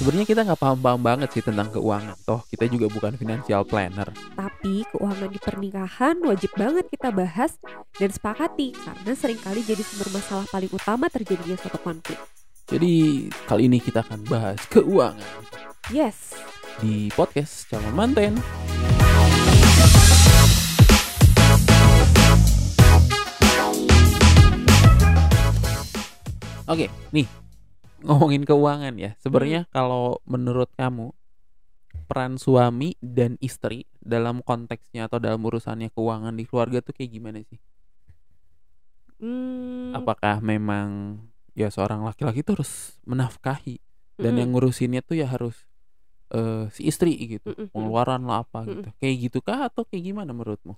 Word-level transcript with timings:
sebenarnya 0.00 0.32
kita 0.32 0.40
nggak 0.48 0.60
paham-paham 0.64 1.00
banget 1.04 1.28
sih 1.36 1.44
tentang 1.44 1.68
keuangan. 1.68 2.16
Toh 2.24 2.40
kita 2.48 2.64
juga 2.72 2.88
bukan 2.88 3.20
financial 3.20 3.68
planner. 3.68 4.08
Tapi 4.32 4.88
keuangan 4.88 5.28
di 5.28 5.36
pernikahan 5.36 6.16
wajib 6.24 6.56
banget 6.56 6.88
kita 6.88 7.12
bahas 7.12 7.60
dan 8.00 8.08
sepakati 8.08 8.72
karena 8.72 9.12
sering 9.12 9.36
kali 9.36 9.60
jadi 9.60 9.84
sumber 9.84 10.08
masalah 10.16 10.48
paling 10.48 10.72
utama 10.72 11.12
terjadinya 11.12 11.52
suatu 11.60 11.76
konflik. 11.84 12.16
Jadi 12.72 13.28
kali 13.44 13.68
ini 13.68 13.76
kita 13.76 14.00
akan 14.00 14.24
bahas 14.24 14.56
keuangan 14.72 15.44
Yes, 15.92 16.32
di 16.80 17.12
podcast 17.12 17.68
calon 17.68 17.92
manten. 17.92 18.40
Oke, 26.70 26.86
nih 27.10 27.39
ngomongin 28.06 28.42
keuangan 28.48 28.94
ya. 29.04 29.10
Sebenarnya 29.22 29.60
kalau 29.74 30.20
menurut 30.32 30.70
kamu 30.80 31.06
peran 32.08 32.34
suami 32.44 32.90
dan 33.16 33.32
istri 33.48 33.78
dalam 34.12 34.36
konteksnya 34.48 35.02
atau 35.08 35.18
dalam 35.26 35.40
urusannya 35.48 35.88
keuangan 35.94 36.34
di 36.38 36.44
keluarga 36.48 36.78
tuh 36.86 36.92
kayak 36.96 37.10
gimana 37.16 37.38
sih? 37.50 37.60
Hmm, 39.20 40.10
Apakah 40.14 40.38
memang 40.38 41.18
ya 41.58 41.66
seorang 41.74 42.06
laki-laki 42.06 42.46
tuh 42.46 42.62
harus 42.62 42.94
menafkahi 43.02 43.82
dan 44.22 44.32
mm-mm. 44.32 44.38
yang 44.38 44.54
ngurusinnya 44.54 45.02
tuh 45.02 45.18
ya 45.18 45.26
harus 45.26 45.66
eh, 46.34 46.70
si 46.74 46.86
istri 46.90 47.14
gitu, 47.26 47.46
Mm-mm. 47.46 47.70
pengeluaran 47.74 48.22
lah 48.28 48.44
apa 48.46 48.66
Mm-mm. 48.66 48.84
gitu. 48.84 48.90
Kayak 49.02 49.16
gitu 49.30 49.38
kah 49.44 49.68
atau 49.70 49.82
kayak 49.88 50.04
gimana 50.14 50.32
menurutmu? 50.36 50.74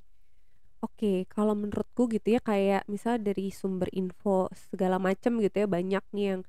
Oke, 0.82 1.12
kalau 1.34 1.54
menurutku 1.62 2.02
gitu 2.14 2.28
ya 2.34 2.40
kayak 2.42 2.82
misal 2.90 3.14
dari 3.22 3.54
sumber 3.54 3.86
info 3.94 4.50
segala 4.70 4.96
macam 4.98 5.38
gitu 5.44 5.56
ya 5.62 5.68
banyak 5.76 6.02
nih 6.14 6.24
yang 6.34 6.40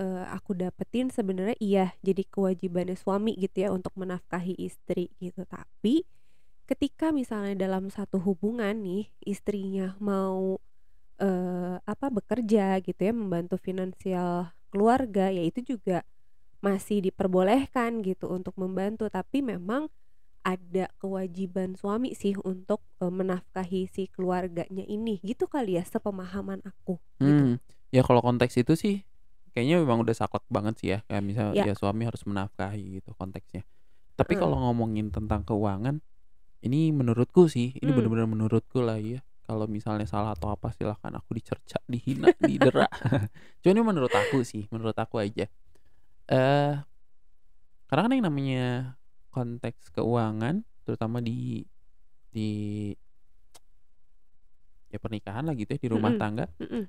eh, 0.00 0.24
aku 0.32 0.56
dapetin 0.56 1.12
sebenarnya 1.12 1.56
iya 1.60 1.86
jadi 2.00 2.24
kewajibannya 2.24 2.96
suami 2.96 3.36
gitu 3.36 3.68
ya 3.68 3.68
untuk 3.68 3.92
menafkahi 4.00 4.56
istri 4.56 5.12
gitu. 5.20 5.44
Tapi 5.44 6.08
ketika 6.64 7.12
misalnya 7.12 7.68
dalam 7.68 7.92
satu 7.92 8.16
hubungan 8.22 8.72
nih 8.80 9.12
istrinya 9.28 9.98
mau 10.00 10.56
eh, 11.20 11.76
apa 11.84 12.06
bekerja 12.08 12.80
gitu 12.80 13.00
ya 13.00 13.12
membantu 13.12 13.60
finansial 13.60 14.56
keluarga 14.72 15.28
ya 15.28 15.42
itu 15.44 15.76
juga 15.76 16.06
masih 16.62 17.04
diperbolehkan 17.04 18.04
gitu 18.06 18.30
untuk 18.30 18.54
membantu 18.56 19.08
tapi 19.10 19.42
memang 19.42 19.90
ada 20.40 20.88
kewajiban 20.96 21.76
suami 21.76 22.16
sih 22.16 22.32
untuk 22.40 22.80
eh, 23.02 23.12
menafkahi 23.12 23.90
si 23.92 24.08
keluarganya 24.08 24.86
ini 24.88 25.20
gitu 25.20 25.50
kali 25.50 25.76
ya 25.76 25.84
sepemahaman 25.84 26.64
aku 26.64 26.96
gitu. 27.20 27.28
Hmm, 27.28 27.52
ya 27.92 28.00
kalau 28.06 28.24
konteks 28.24 28.56
itu 28.56 28.72
sih 28.78 28.96
kayaknya 29.50 29.82
memang 29.82 30.02
udah 30.02 30.14
saklek 30.14 30.44
banget 30.48 30.74
sih 30.80 30.88
ya. 30.94 30.98
Kayak 31.06 31.22
misal 31.24 31.46
Ya. 31.52 31.64
ya 31.66 31.74
suami 31.74 32.06
harus 32.06 32.22
menafkahi 32.26 33.00
gitu 33.00 33.12
konteksnya. 33.14 33.62
Tapi 34.14 34.36
Heeh. 34.36 34.42
kalau 34.42 34.56
ngomongin 34.60 35.08
tentang 35.10 35.42
keuangan, 35.42 36.00
ini 36.60 36.92
menurutku 36.92 37.48
sih, 37.48 37.72
ini 37.78 37.88
Hmm. 37.90 37.96
benar-benar 37.98 38.28
menurutku 38.28 38.84
lah 38.84 39.00
ya. 39.00 39.24
Kalau 39.48 39.66
misalnya 39.66 40.06
salah 40.06 40.36
atau 40.38 40.52
apa 40.54 40.70
silahkan 40.70 41.10
aku 41.18 41.34
dicerca, 41.34 41.80
dihina, 41.90 42.30
didera. 42.38 42.86
Cuma 43.64 43.70
ini 43.74 43.82
menurut 43.82 44.12
aku 44.14 44.46
sih, 44.46 44.70
menurut 44.70 44.94
aku 44.94 45.18
aja. 45.18 45.48
Eh, 46.30 46.74
karena 47.90 48.00
kan 48.06 48.12
yang 48.14 48.24
namanya 48.30 48.94
konteks 49.34 49.90
keuangan, 49.90 50.62
terutama 50.86 51.18
di 51.18 51.66
di 52.30 52.50
ya 54.90 54.98
pernikahan 54.98 55.46
lah 55.46 55.54
gitu 55.54 55.70
ya 55.74 55.80
di 55.82 55.88
rumah 55.90 56.10
Mm-mm. 56.14 56.22
tangga 56.22 56.46
Mm-mm. 56.58 56.84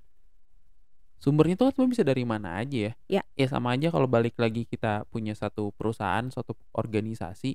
Sumbernya 1.21 1.53
itu 1.53 1.63
kan 1.63 1.71
sebenarnya 1.71 1.93
bisa 1.93 2.03
dari 2.03 2.23
mana 2.25 2.49
aja 2.57 2.77
ya 2.89 2.93
Ya. 3.07 3.21
ya 3.37 3.47
sama 3.47 3.77
aja 3.77 3.93
kalau 3.93 4.09
balik 4.09 4.33
lagi 4.41 4.65
kita 4.65 5.05
punya 5.07 5.37
satu 5.37 5.69
perusahaan 5.71 6.25
suatu 6.27 6.57
organisasi 6.73 7.53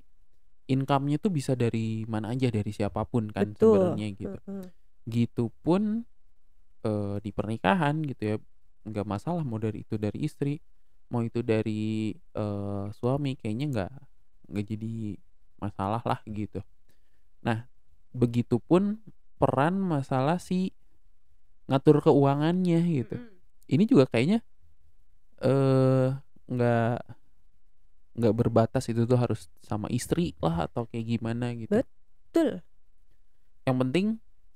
income-nya 0.67 1.19
tuh 1.19 1.31
bisa 1.31 1.59
dari 1.59 2.06
mana 2.06 2.31
aja 2.31 2.47
dari 2.47 2.70
siapa 2.70 3.03
pun 3.06 3.27
kan 3.31 3.50
Betul. 3.55 3.75
sebenarnya 3.98 4.06
gitu 4.14 4.39
Heeh. 4.47 4.67
gitu 5.06 5.44
pun 5.62 6.06
eh, 6.82 7.16
di 7.19 7.31
pernikahan 7.31 8.03
gitu 8.06 8.22
ya 8.22 8.37
nggak 8.87 9.06
masalah 9.06 9.43
mau 9.43 9.59
dari 9.59 9.82
itu 9.82 9.99
dari 9.99 10.22
istri 10.22 10.62
mau 11.10 11.22
itu 11.22 11.43
dari 11.43 12.15
eh, 12.15 12.87
suami 12.94 13.34
kayaknya 13.34 13.66
nggak 13.75 13.93
nggak 14.50 14.65
jadi 14.66 14.94
masalah 15.59 16.03
lah 16.06 16.22
gitu 16.26 16.62
nah 17.43 17.66
begitupun 18.10 19.03
peran 19.38 19.78
masalah 19.78 20.38
si 20.38 20.71
ngatur 21.66 21.99
keuangannya 22.00 22.78
gitu 23.03 23.16
Mm-mm. 23.19 23.36
Ini 23.66 23.84
juga 23.87 24.06
kayaknya 24.09 24.41
eh 25.43 26.09
nggak 26.47 26.97
nggak 28.16 28.34
berbatas 28.34 28.88
itu 28.88 29.04
tuh 29.04 29.19
harus 29.21 29.53
sama 29.60 29.93
istri 29.93 30.32
lah 30.41 30.65
atau 30.71 30.88
kayak 30.88 31.19
gimana 31.19 31.53
gitu. 31.53 31.76
Betul. 31.76 32.65
yang 33.66 33.76
penting 33.82 34.06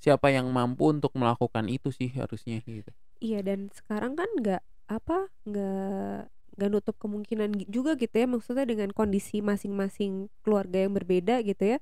siapa 0.01 0.31
yang 0.31 0.47
mampu 0.55 0.89
untuk 0.95 1.13
melakukan 1.19 1.67
itu 1.69 1.93
sih 1.93 2.09
harusnya 2.15 2.63
gitu. 2.65 2.89
Iya 3.21 3.45
dan 3.45 3.69
sekarang 3.75 4.17
kan 4.17 4.31
nggak 4.39 4.63
apa 4.89 5.29
nggak 5.45 6.31
nggak 6.57 6.69
nutup 6.73 6.97
kemungkinan 6.97 7.69
juga 7.69 7.95
gitu 8.01 8.15
ya 8.17 8.27
maksudnya 8.31 8.65
dengan 8.65 8.91
kondisi 8.97 9.45
masing-masing 9.45 10.33
keluarga 10.41 10.81
yang 10.89 10.97
berbeda 10.97 11.45
gitu 11.45 11.77
ya. 11.77 11.79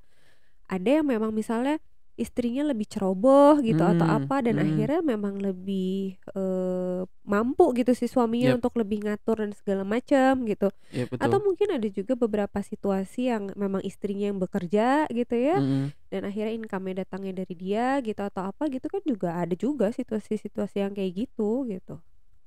Ada 0.67 1.01
yang 1.01 1.07
memang 1.07 1.31
misalnya 1.31 1.79
istrinya 2.19 2.67
lebih 2.67 2.91
ceroboh 2.91 3.63
gitu 3.63 3.81
atau 3.81 4.03
Hmm, 4.05 4.27
apa 4.27 4.43
dan 4.43 4.59
hmm. 4.59 4.65
akhirnya 4.67 5.01
memang 5.07 5.39
lebih 5.39 6.19
eh, 6.35 7.01
mampu 7.23 7.71
gitu 7.73 7.95
si 7.95 8.11
suaminya 8.11 8.53
Yep. 8.53 8.59
untuk 8.59 8.73
lebih 8.77 9.07
ngatur 9.07 9.47
dan 9.47 9.55
segala 9.55 9.87
macam 9.87 10.43
gitu 10.45 10.69
betul 10.91 11.17
atau 11.23 11.39
mungkin 11.39 11.69
ada 11.79 11.89
juga 11.89 12.19
beberapa 12.19 12.59
situasi 12.59 13.31
yang 13.31 13.55
memang 13.55 13.81
istrinya 13.87 14.27
yang 14.29 14.43
bekerja 14.43 15.07
gitu 15.09 15.35
ya 15.39 15.63
Mm-mm. 15.63 15.95
dan 16.11 16.21
akhirnya 16.27 16.53
income-nya 16.59 16.95
datangnya 17.07 17.45
dari 17.45 17.55
dia 17.55 18.03
gitu 18.03 18.21
atau 18.21 18.51
apa 18.51 18.67
gitu 18.67 18.91
kan 18.91 19.01
juga 19.07 19.39
ada 19.39 19.55
juga 19.55 19.95
situasi-situasi 19.95 20.83
yang 20.83 20.93
kayak 20.93 21.27
gitu 21.29 21.69
gitu 21.71 22.03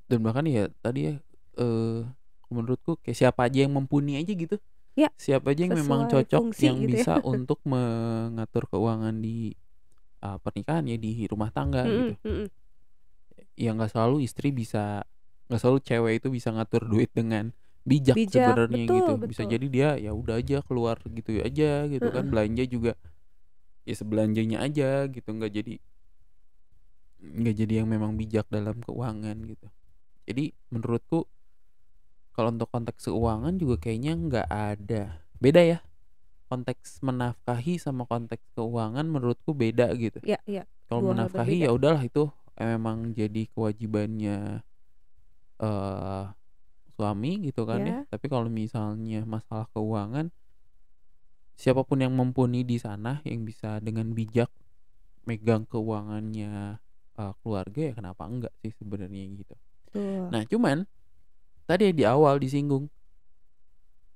dan 0.06 0.20
bahkan 0.20 0.44
ya 0.44 0.68
tadi 0.84 1.08
ya 1.08 1.14
eh 1.56 2.02
menurutku 2.52 3.00
kayak 3.00 3.16
siapa 3.16 3.48
aja 3.48 3.64
yang 3.64 3.72
mumpuni 3.72 4.20
aja 4.20 4.36
gitu 4.36 4.60
Ya, 4.92 5.08
siapa 5.16 5.56
aja 5.56 5.64
yang 5.64 5.76
memang 5.80 6.12
cocok 6.12 6.52
fungsi 6.52 6.68
yang 6.68 6.78
gitu 6.84 7.00
ya. 7.00 7.04
bisa 7.08 7.14
untuk 7.34 7.60
mengatur 7.64 8.68
keuangan 8.68 9.16
di 9.24 9.56
uh, 10.20 10.38
pernikahan 10.44 10.84
ya 10.88 10.98
di 11.00 11.26
rumah 11.32 11.50
tangga 11.54 11.88
Mm-mm, 11.88 12.12
gitu 12.12 12.16
mm-mm. 12.28 12.48
ya 13.56 13.72
nggak 13.72 13.92
selalu 13.92 14.26
istri 14.28 14.52
bisa 14.52 15.06
nggak 15.48 15.60
selalu 15.62 15.80
cewek 15.84 16.14
itu 16.24 16.28
bisa 16.32 16.50
ngatur 16.56 16.84
duit 16.88 17.12
dengan 17.12 17.52
bijak, 17.88 18.14
Bijak, 18.14 18.54
sebenarnya 18.54 18.84
betul, 18.86 18.98
gitu 19.00 19.12
bisa 19.26 19.42
betul. 19.44 19.54
jadi 19.58 19.66
dia 19.72 19.90
ya 19.98 20.12
udah 20.14 20.36
aja 20.38 20.58
keluar 20.68 20.98
gitu 21.02 21.30
aja 21.42 21.88
gitu 21.90 22.08
kan 22.14 22.24
Heeh. 22.24 22.32
belanja 22.32 22.64
juga 22.70 22.92
ya 23.88 23.96
sebelanjanya 23.98 24.62
aja 24.62 25.10
gitu 25.10 25.30
nggak 25.34 25.52
jadi 25.52 25.74
nggak 27.22 27.56
jadi 27.58 27.74
yang 27.82 27.90
memang 27.90 28.18
bijak 28.18 28.46
dalam 28.50 28.78
keuangan 28.82 29.38
gitu 29.46 29.68
jadi 30.30 30.54
menurutku 30.70 31.26
kalau 32.42 32.58
untuk 32.58 32.74
konteks 32.74 33.06
keuangan 33.06 33.54
juga 33.62 33.78
kayaknya 33.78 34.18
nggak 34.18 34.48
ada 34.50 35.22
beda 35.38 35.62
ya 35.62 35.80
konteks 36.50 37.06
menafkahi 37.06 37.78
sama 37.78 38.10
konteks 38.10 38.42
keuangan 38.58 39.06
menurutku 39.06 39.54
beda 39.54 39.94
gitu 39.94 40.18
ya 40.26 40.42
ya 40.50 40.66
kalau 40.90 41.14
menafkahi 41.14 41.62
ya 41.62 41.70
udahlah 41.70 42.02
itu 42.02 42.34
memang 42.58 43.14
jadi 43.14 43.46
kewajibannya 43.54 44.66
eh 45.62 46.26
suami 46.98 47.32
gitu 47.46 47.70
kan 47.70 47.82
ya. 47.86 47.94
Ya. 48.02 48.10
Tapi 48.10 48.26
kalau 48.26 48.50
misalnya 48.50 49.22
masalah 49.22 49.70
keuangan 49.78 50.34
siapa 51.54 51.86
pun 51.86 52.02
yang 52.02 52.18
mumpuni 52.18 52.66
di 52.66 52.82
sana 52.82 53.22
yang 53.22 53.46
bisa 53.46 53.78
dengan 53.78 54.18
bijak 54.18 54.50
megang 55.30 55.70
keuangannya 55.70 56.82
eh, 57.22 57.34
keluarga 57.46 57.82
ya 57.86 57.94
kenapa 57.94 58.26
enggak 58.26 58.54
sih 58.66 58.74
sebenarnya 58.74 59.30
gitu. 59.38 59.54
tuh 59.94 60.30
Nah, 60.34 60.42
cuman 60.50 60.90
tadi 61.72 61.96
di 61.96 62.04
awal 62.04 62.36
disinggung. 62.36 62.92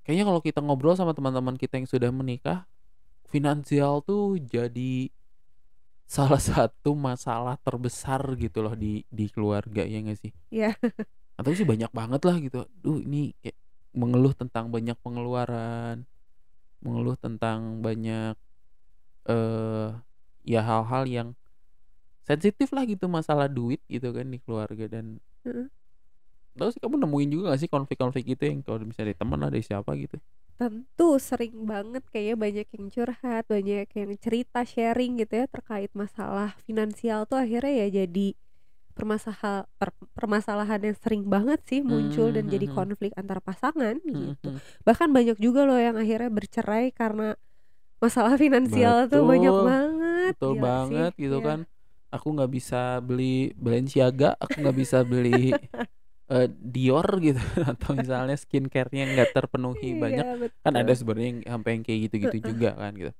Kayaknya 0.03 0.25
kalau 0.27 0.41
kita 0.43 0.59
ngobrol 0.59 0.99
sama 0.99 1.15
teman-teman 1.15 1.55
kita 1.55 1.79
yang 1.79 1.87
sudah 1.87 2.11
menikah 2.11 2.67
finansial 3.31 4.03
tuh 4.03 4.37
jadi 4.37 5.09
salah 6.05 6.37
satu 6.37 6.93
masalah 6.93 7.57
terbesar 7.63 8.21
gitu 8.37 8.61
loh 8.61 8.77
di 8.77 9.01
di 9.09 9.25
keluarga 9.31 9.81
ya 9.81 10.03
nggak 10.03 10.19
sih? 10.19 10.31
Ya 10.51 10.75
atau 11.39 11.51
sih 11.55 11.65
banyak 11.65 11.89
banget 11.95 12.21
lah 12.27 12.35
gitu. 12.37 12.67
Duh 12.83 13.01
ini 13.01 13.33
kayak 13.41 13.57
mengeluh 13.95 14.35
tentang 14.35 14.69
banyak 14.69 14.99
pengeluaran 14.99 16.03
mengeluh 16.85 17.17
tentang 17.17 17.81
banyak 17.81 18.37
eh 19.25 19.89
ya 20.45 20.61
hal-hal 20.61 21.03
yang 21.09 21.29
sensitif 22.21 22.69
lah 22.69 22.85
gitu 22.85 23.09
masalah 23.09 23.49
duit 23.49 23.81
gitu 23.89 24.13
kan 24.13 24.29
di 24.29 24.37
keluarga 24.37 24.85
dan. 24.85 25.17
Tahu 26.55 26.69
sih 26.71 26.79
kamu 26.79 26.95
nemuin 27.03 27.29
juga 27.35 27.43
gak 27.51 27.61
sih 27.61 27.69
konflik-konflik 27.71 28.25
itu 28.31 28.43
yang 28.47 28.63
kalau 28.63 28.79
misalnya 28.83 29.11
dari 29.11 29.19
teman 29.19 29.37
lah 29.43 29.49
dari 29.51 29.63
siapa 29.63 29.91
gitu 29.99 30.17
tentu 30.55 31.19
sering 31.19 31.67
banget 31.67 31.99
kayaknya 32.15 32.35
banyak 32.39 32.67
yang 32.79 32.85
curhat 32.87 33.43
banyak 33.43 33.87
yang 33.91 34.11
cerita 34.15 34.63
sharing 34.63 35.19
gitu 35.19 35.43
ya 35.43 35.45
terkait 35.51 35.91
masalah 35.91 36.55
finansial 36.63 37.27
tuh 37.27 37.43
akhirnya 37.43 37.83
ya 37.83 38.07
jadi 38.07 38.39
permasahal 38.95 39.67
per 39.75 39.91
permasalahan 40.15 40.79
yang 40.79 40.95
sering 40.95 41.27
banget 41.27 41.59
sih 41.67 41.83
muncul 41.83 42.31
dan 42.31 42.47
jadi 42.47 42.71
mhm 42.71 42.71
mhm. 42.71 42.77
konflik 42.79 43.11
antar 43.19 43.43
pasangan 43.43 43.99
gitu. 43.99 44.55
Bahkan 44.87 45.11
banyak 45.11 45.37
juga 45.43 45.67
loh 45.67 45.75
yang 45.75 45.99
akhirnya 45.99 46.31
bercerai 46.31 46.95
karena 46.95 47.35
masalah 47.99 48.39
finansial 48.39 49.11
tuh 49.11 49.27
banyak 49.27 49.51
Betul, 49.51 49.67
banget, 49.67 50.33
betul 50.39 50.53
sih, 50.55 50.61
banget 50.63 51.11
gitu 51.19 51.37
iya. 51.43 51.47
kan. 51.51 51.59
Aku 52.15 52.27
nggak 52.31 52.51
bisa 52.55 53.03
beli 53.03 53.51
Balenciaga, 53.59 54.39
aku 54.39 54.63
nggak 54.63 54.77
bisa 54.79 55.03
beli, 55.03 55.51
eee, 56.31 56.47
Dior 56.51 57.07
gitu. 57.23 57.39
Atau 57.71 57.93
misalnya 57.97 58.35
skincare-nya 58.37 59.05
nggak 59.13 59.29
terpenuhi 59.35 59.93
Iya, 59.93 59.95
banyak, 59.97 60.25
kan 60.65 60.73
ada 60.77 60.93
sebenarnya 60.95 61.29
yang 61.39 61.41
sampai 61.59 61.69
yang 61.79 61.83
kayak 61.87 61.99
gitu-gitu 62.09 62.37
juga 62.55 62.69
kan 62.77 62.93
gitu. 62.97 63.11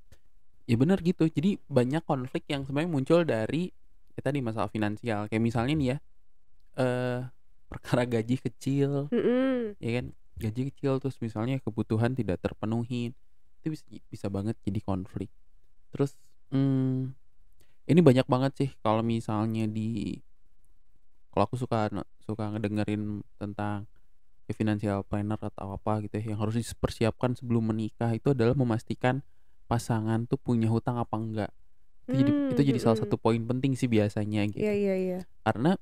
Ya 0.66 0.76
bener 0.80 0.98
gitu, 1.04 1.24
jadi 1.30 1.58
banyak 1.70 2.02
konflik 2.06 2.44
yang 2.50 2.66
sebenarnya 2.66 2.90
muncul 2.92 3.20
dari 3.26 3.70
ya 4.16 4.20
tadi 4.24 4.40
masalah 4.42 4.70
finansial, 4.72 5.28
kayak 5.30 5.42
misalnya 5.44 5.74
nih 5.78 5.88
ya, 5.94 5.98
eee, 6.80 7.18
perkara 7.70 8.04
gaji 8.08 8.36
kecil, 8.40 9.10
Mhm. 9.10 9.76
ya 9.82 9.90
kan, 10.02 10.06
gaji 10.40 10.62
kecil 10.72 10.98
terus 11.02 11.18
misalnya 11.24 11.58
kebutuhan 11.64 12.14
tidak 12.16 12.40
terpenuhi, 12.44 13.12
itu 13.62 13.68
bis 13.72 13.82
bisa 14.10 14.28
banget 14.32 14.56
jadi 14.66 14.80
konflik. 14.84 15.30
Terus, 15.94 16.16
mmm, 16.54 17.14
ini 17.90 18.00
banyak 18.02 18.26
banget 18.30 18.52
sih 18.58 18.70
kalau 18.82 19.02
misalnya 19.06 19.66
di 19.70 20.18
kalau 21.36 21.44
aku 21.52 21.60
suka 21.60 21.92
suka 22.24 22.48
ngedengerin 22.48 23.20
tentang 23.36 23.84
ya 24.48 24.56
financial 24.56 25.04
planner 25.04 25.36
atau 25.36 25.76
apa 25.76 26.00
gitu 26.08 26.16
ya, 26.16 26.32
yang 26.32 26.40
harus 26.40 26.56
dipersiapkan 26.56 27.36
sebelum 27.36 27.76
menikah 27.76 28.08
itu 28.16 28.32
adalah 28.32 28.56
memastikan 28.56 29.20
pasangan 29.68 30.24
tuh 30.24 30.40
punya 30.40 30.72
hutang 30.72 30.96
apa 30.96 31.12
enggak. 31.12 31.50
Itu 32.08 32.24
jadi 32.24 32.32
itu 32.56 32.60
jadi 32.72 32.78
salah 32.80 32.96
mhm. 32.96 33.04
satu 33.04 33.20
poin 33.20 33.42
penting 33.44 33.76
sih 33.76 33.84
biasanya 33.84 34.48
gitu. 34.48 34.64
iya 34.64 34.94
iya. 34.96 35.18
Karena, 35.44 35.76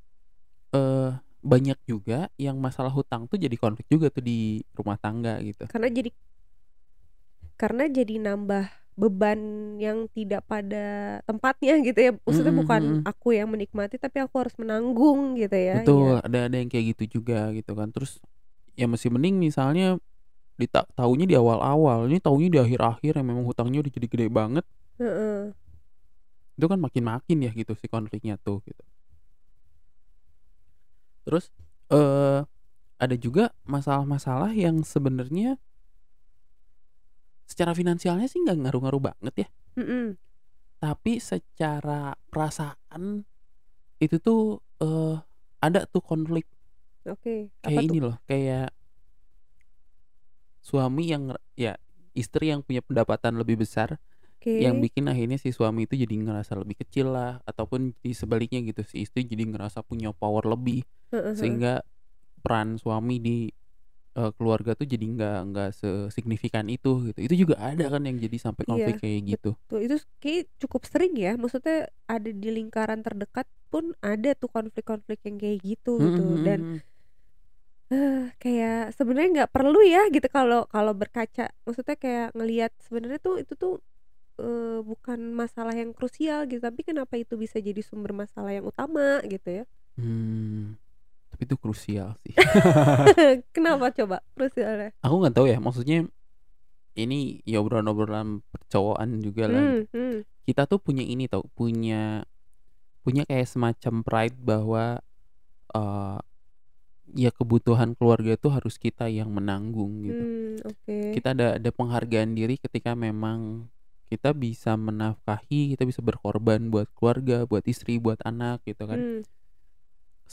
eee, 0.74 1.22
banyak 1.44 1.78
juga 1.86 2.26
yang 2.34 2.58
masalah 2.58 2.90
hutang 2.90 3.30
tuh 3.30 3.38
jadi 3.38 3.54
konflik 3.54 3.86
juga 3.86 4.10
tuh 4.10 4.26
di 4.26 4.58
rumah 4.74 4.98
tangga 4.98 5.38
gitu. 5.38 5.70
Karena 5.70 5.86
jadi 5.86 6.10
karena 7.54 7.86
jadi 7.86 8.18
nambah 8.18 8.83
beban 8.94 9.40
yang 9.82 10.06
tidak 10.14 10.42
pada 10.46 11.18
tempatnya 11.26 11.72
gitu 11.82 11.98
ya, 11.98 12.12
maksudnya 12.26 12.54
Mhm 12.54 12.60
bukan 12.62 12.82
mhm. 12.84 13.00
aku 13.10 13.28
yang 13.38 13.48
menikmati 13.50 13.96
tapi 13.98 14.18
aku 14.22 14.34
harus 14.42 14.54
menanggung 14.60 15.34
gitu 15.40 15.54
ya, 15.58 15.82
iya. 15.82 15.82
Betul, 15.86 16.22
ada 16.22 16.38
ada 16.46 16.56
yang 16.60 16.68
kayak 16.70 16.84
gitu 16.96 17.20
juga 17.20 17.50
gitu 17.56 17.72
kan. 17.74 17.88
Terus 17.90 18.22
ya 18.78 18.86
masih 18.90 19.10
mending 19.14 19.36
misalnya 19.42 19.98
dita 20.60 20.86
tahunya 20.98 21.26
di 21.30 21.36
awal-awal, 21.38 22.06
ini 22.10 22.18
tahunya 22.22 22.48
di 22.54 22.58
akhir-akhir 22.62 23.12
yang 23.20 23.28
memang 23.30 23.44
hutangnya 23.48 23.82
udah 23.84 23.92
jadi 23.92 24.08
gede 24.10 24.26
banget. 24.30 24.64
Heeh. 24.98 25.54
Itu 26.58 26.66
kan 26.70 26.78
makin-makin 26.82 27.38
ya 27.46 27.50
gitu 27.60 27.72
si 27.80 27.86
konfliknya 27.94 28.34
tuh 28.46 28.58
gitu. 28.66 28.82
Terus, 31.24 31.48
eee, 31.92 32.44
ada 33.00 33.16
juga 33.18 33.52
masalah-masalah 33.66 34.52
yang 34.56 34.82
sebenarnya 34.84 35.56
secara 37.54 37.72
finansialnya 37.78 38.26
sih 38.26 38.42
nggak 38.42 38.58
ngaruh-ngaruh 38.66 39.02
banget 39.14 39.34
ya. 39.46 39.48
Mhm. 39.76 40.16
Tapi 40.82 41.22
secara 41.22 42.14
perasaan 42.30 43.22
itu 44.02 44.16
tuh, 44.22 44.60
eee, 44.82 45.16
ada 45.62 45.86
tuh 45.88 46.02
konflik. 46.04 46.46
Oke, 47.06 47.52
apa 47.62 47.80
Kayak 47.80 47.82
tuh? 47.84 47.94
ini 47.94 47.98
loh, 48.04 48.16
kayak 48.28 48.74
suami 50.64 51.12
yang 51.12 51.28
ya 51.60 51.76
istri 52.16 52.48
yang 52.48 52.64
punya 52.64 52.80
pendapatan 52.80 53.36
lebih 53.36 53.60
besar, 53.60 54.00
yang 54.56 54.80
Oke. 54.80 54.84
bikin 54.84 55.08
akhirnya 55.10 55.36
si 55.40 55.50
suami 55.52 55.84
itu 55.88 55.98
jadi 55.98 56.14
ngerasa 56.20 56.56
lebih 56.60 56.80
kecil 56.84 57.12
lah, 57.12 57.40
ataupun 57.48 57.92
di 58.00 58.12
sebaliknya 58.16 58.60
gitu, 58.64 58.82
si 58.86 59.04
istri 59.04 59.24
jadi 59.28 59.44
ngerasa 59.48 59.84
punya 59.84 60.12
power 60.16 60.44
lebih, 60.48 60.84
Heeh 61.12 61.36
heeh. 61.38 61.64
sehingga 61.64 61.84
peran 62.44 62.76
suami 62.80 63.18
di, 63.22 63.48
eee, 64.18 64.30
keluarga 64.38 64.70
tuh 64.78 64.86
jadi 64.88 65.04
nggak 65.14 65.36
nggak 65.50 65.68
sesignifikan 65.80 66.66
itu 66.72 66.90
gitu. 67.12 67.18
Itu 67.26 67.34
juga 67.46 67.56
ada 67.60 67.84
kan 67.92 68.02
yang 68.08 68.16
jadi 68.22 68.36
sampai 68.40 68.64
konflik 68.68 68.94
Iya, 68.94 69.04
kayak 69.04 69.20
gitu. 69.38 69.50
betul. 69.68 69.78
Itu 69.84 69.94
s 70.00 70.04
kayaknya 70.22 70.44
cukup 70.62 70.82
sering 70.88 71.12
ya, 71.20 71.30
maksudnya 71.40 71.88
ada 72.08 72.30
di 72.32 72.48
lingkaran 72.56 73.00
terdekat 73.04 73.46
pun 73.72 73.92
ada 74.00 74.32
tuh 74.40 74.48
konflik-konflik 74.52 75.18
yang 75.26 75.36
kayak 75.42 75.58
gitu, 75.64 75.90
Mhm 75.98 76.06
gitu. 76.06 76.40
mhm 76.40 76.40
Dan 76.40 76.64
eh, 77.92 78.32
kayak 78.42 78.92
sebenarnya 78.96 79.28
nggak 79.44 79.52
perlu 79.54 79.80
ya 79.84 80.00
gitu 80.14 80.26
kalau 80.32 80.64
kalau 80.72 80.92
berkaca, 80.96 81.52
maksudnya 81.66 81.96
kayak 82.00 82.28
ngelihat 82.36 82.72
sebenarnya 82.86 83.18
tuh 83.26 83.34
itu 83.42 83.52
tuh, 83.62 83.72
eee, 84.40 84.80
bukan 84.86 85.20
masalah 85.36 85.74
yang 85.76 85.92
krusial 85.96 86.46
gitu, 86.50 86.60
tapi 86.64 86.82
kenapa 86.88 87.14
itu 87.20 87.34
bisa 87.40 87.58
jadi 87.62 87.80
sumber 87.84 88.12
masalah 88.16 88.52
yang 88.56 88.66
utama 88.68 89.20
gitu 89.28 89.48
ya. 89.62 89.64
Mmm, 89.98 90.74
tapi 91.44 91.52
itu 91.52 91.60
krusial 91.60 92.16
sih. 92.24 92.32
Kenapa 93.54 93.92
coba 93.92 94.24
krusialnya? 94.32 94.96
Aku 95.04 95.20
nggak 95.20 95.36
tahu 95.36 95.46
ya, 95.52 95.60
maksudnya 95.60 96.08
ini 96.96 97.44
ya 97.44 97.60
obrolan-obrolan 97.60 98.40
percowokan 98.48 99.20
juga 99.20 99.44
lah. 99.52 99.60
Mmm, 99.60 99.84
mhm. 99.92 100.16
Kita 100.48 100.64
tuh 100.64 100.80
punya 100.80 101.04
ini 101.04 101.28
tau, 101.28 101.44
punya 101.52 102.24
punya 103.04 103.28
kayak 103.28 103.44
semacam 103.44 104.00
pride 104.00 104.38
bahwa, 104.40 104.84
eee, 105.76 106.18
ya 107.12 107.30
kebutuhan 107.36 107.92
keluarga 107.92 108.32
itu 108.32 108.48
harus 108.48 108.80
kita 108.80 109.12
yang 109.12 109.28
menanggung 109.28 110.08
gitu. 110.08 110.24
Mmm, 110.24 110.56
oke. 110.64 110.96
Kita 111.12 111.36
ada 111.36 111.60
ada 111.60 111.70
penghargaan 111.70 112.32
diri 112.32 112.56
ketika 112.56 112.96
memang 112.96 113.68
kita 114.08 114.32
bisa 114.32 114.72
menafkahi, 114.80 115.76
kita 115.76 115.84
bisa 115.84 116.00
berkorban 116.00 116.72
buat 116.72 116.88
keluarga, 116.96 117.44
buat 117.44 117.68
istri, 117.68 118.00
buat 118.00 118.20
anak 118.24 118.64
gitu 118.64 118.88
kan. 118.88 118.96
Mmm. 119.04 119.20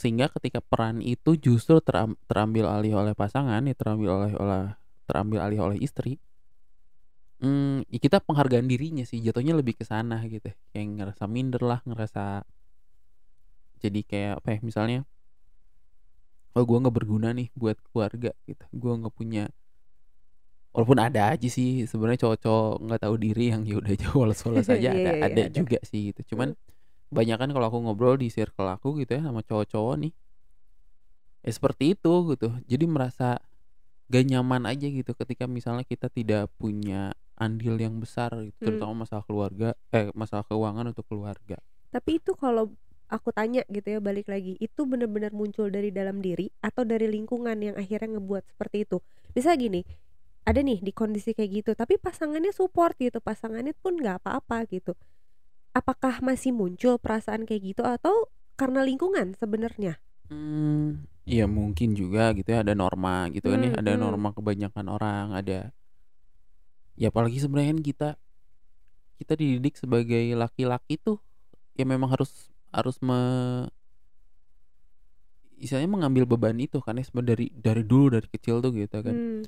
Sehingga 0.02 0.26
ketika 0.34 0.58
peran 0.58 0.98
itu 0.98 1.38
justru 1.38 1.78
teram 1.78 2.18
terambil 2.26 2.66
alih 2.66 2.98
oleh 2.98 3.14
pasangan, 3.14 3.62
ya 3.70 3.74
terambil 3.78 4.10
oleh 4.18 4.32
oleh 4.34 4.62
terambil 5.06 5.38
alih 5.46 5.58
oleh 5.62 5.78
istri 5.78 6.18
mmm, 7.40 7.88
ya 7.88 7.98
kita 8.02 8.18
penghargaan 8.20 8.68
dirinya 8.68 9.04
sih, 9.08 9.22
jatuhnya 9.24 9.56
lebih 9.56 9.78
ke 9.78 9.84
sana 9.88 10.20
gitu, 10.28 10.52
kayak 10.74 10.86
ngerasa 10.98 11.24
minder 11.30 11.62
lah, 11.64 11.80
ngerasa 11.88 12.44
jadi 13.80 14.00
kayak 14.06 14.32
apa 14.42 14.48
ya, 14.54 14.58
misalnya 14.62 14.98
"Oh 16.56 16.64
gua 16.68 16.84
nggak 16.84 16.96
berguna 17.00 17.28
nih 17.32 17.48
buat 17.56 17.80
keluarga," 17.80 18.30
gitu, 18.44 18.64
"gua 18.76 18.92
nggak 19.00 19.14
punya" 19.16 19.44
walaupun 20.74 20.98
ada 21.04 21.20
aja 21.36 21.48
sih 21.52 21.84
sebenarnya 21.84 22.24
cowok-cowok 22.24 22.72
nggak 22.88 23.00
tahu 23.04 23.14
diri 23.20 23.52
yang 23.52 23.60
ya 23.68 23.76
udah 23.76 23.92
aja 23.92 24.06
woles-woles 24.16 24.68
aja 24.72 24.88
Iya 24.88 24.96
ada 24.96 25.10
iya 25.12 25.28
iya, 25.28 25.36
ada 25.36 25.42
ada. 25.48 25.60
juga 25.60 25.76
sih 25.84 26.00
gitu. 26.12 26.20
Mmm. 26.32 26.56
Cuman 27.12 27.28
kebanyakan 27.28 27.52
kalau 27.52 27.66
aku 27.68 27.78
ngobrol 27.84 28.16
di 28.16 28.32
circle 28.32 28.72
aku 28.72 28.96
gitu 29.04 29.20
ya 29.20 29.28
sama 29.28 29.44
cowok-cowok 29.44 29.94
nih 30.00 30.12
ya 31.44 31.52
seperti 31.52 31.92
itu 31.92 32.12
gitu. 32.32 32.48
Jadi 32.64 32.84
merasa 32.88 33.36
gak 34.08 34.24
nyaman 34.24 34.64
aja 34.64 34.88
gitu 34.88 35.12
ketika 35.12 35.44
misalnya 35.44 35.84
kita 35.84 36.08
tidak 36.08 36.48
punya 36.56 37.12
andil 37.36 37.76
yang 37.76 38.00
besar 38.00 38.32
gitu, 38.40 38.56
Mmm. 38.56 38.64
terutama 38.64 39.04
masalah 39.04 39.24
keluarga 39.28 39.68
eh, 39.92 40.08
masalah 40.16 40.46
keuangan 40.48 40.88
untuk 40.88 41.04
keluarga. 41.04 41.60
Tapi 41.92 42.16
itu 42.16 42.32
kalau 42.32 42.72
aku 43.12 43.28
tanya 43.36 43.60
gitu 43.68 43.92
ya, 43.92 44.00
balik 44.00 44.32
lagi, 44.32 44.56
itu 44.56 44.88
bener-bener 44.88 45.36
muncul 45.36 45.68
dari 45.68 45.92
dalam 45.92 46.24
diri 46.24 46.48
atau 46.64 46.88
dari 46.88 47.04
lingkungan 47.12 47.60
yang 47.60 47.76
akhirnya 47.76 48.16
ngebuat 48.16 48.56
seperti 48.56 48.88
itu? 48.88 49.04
Misalnya 49.36 49.58
gini, 49.60 49.80
ada 50.48 50.60
nih 50.64 50.80
di 50.80 50.92
kondisi 50.96 51.36
kayak 51.36 51.50
gitu, 51.52 51.70
tapi 51.76 52.00
pasangannya 52.00 52.56
support 52.56 52.96
gitu, 52.96 53.20
pasangannya 53.20 53.76
pun 53.76 54.00
nggak 54.00 54.24
apa-apa 54.24 54.64
gitu. 54.72 54.96
Apakah 55.74 56.20
masih 56.20 56.52
muncul 56.52 57.00
perasaan 57.00 57.48
kayak 57.48 57.62
gitu 57.72 57.82
atau 57.88 58.28
karena 58.60 58.84
lingkungan 58.84 59.32
sebenarnya? 59.40 59.96
Mmm, 60.30 61.02
ya 61.26 61.44
mungkin 61.50 61.98
juga 61.98 62.30
gitu 62.38 62.48
ya, 62.54 62.62
ada 62.62 62.74
norma 62.78 63.26
gitu 63.34 63.50
kan 63.50 63.60
ya, 63.66 63.70
Mmm, 63.74 63.80
ada 63.80 63.92
mhm. 63.94 64.00
norma 64.02 64.28
kebanyakan 64.36 64.86
orang, 64.94 65.26
ada 65.34 65.74
ya 66.96 67.08
apalagi 67.08 67.40
sebenarnya 67.40 67.72
kan 67.76 67.82
kita 67.82 68.08
kita 69.20 69.32
dididik 69.38 69.74
sebagai 69.78 70.34
laki-laki 70.36 70.98
tuh 71.00 71.18
ya 71.78 71.84
memang 71.88 72.10
harus 72.12 72.52
harus 72.72 72.98
me 73.00 73.20
istilahnya 75.60 75.90
mengambil 75.90 76.24
beban 76.26 76.58
itu 76.58 76.82
kan 76.82 76.98
ya 76.98 77.04
sebenarnya 77.06 77.30
dari 77.36 77.46
dari 77.54 77.82
dulu 77.86 78.06
dari 78.18 78.26
kecil 78.30 78.58
tuh 78.64 78.72
gitu 78.74 78.98
kan. 79.02 79.14
Mmm. 79.14 79.42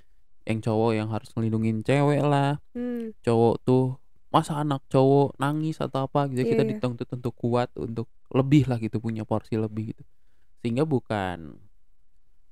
Yang 0.45 0.59
cowok 0.71 0.91
yang 0.95 1.09
harus 1.11 1.29
ngelindungin 1.35 1.81
cewek 1.83 2.21
lah, 2.23 2.61
Mmm. 2.75 3.15
cowok 3.25 3.55
tuh 3.67 3.85
masa 4.35 4.59
anak 4.59 4.83
cowok 4.91 5.39
nangis 5.39 5.79
atau 5.79 6.11
apa 6.11 6.27
gitu 6.35 6.43
Iya 6.43 6.51
kita 6.51 6.63
iya. 6.67 6.71
dituntut 6.75 7.09
untuk 7.15 7.35
kuat, 7.39 7.71
untuk 7.79 8.11
lebih 8.35 8.67
lah 8.67 8.79
gitu, 8.83 8.99
punya 8.99 9.23
porsi 9.23 9.55
lebih 9.55 9.95
gitu. 9.95 10.03
Sehingga 10.63 10.85
bukan 10.89 11.63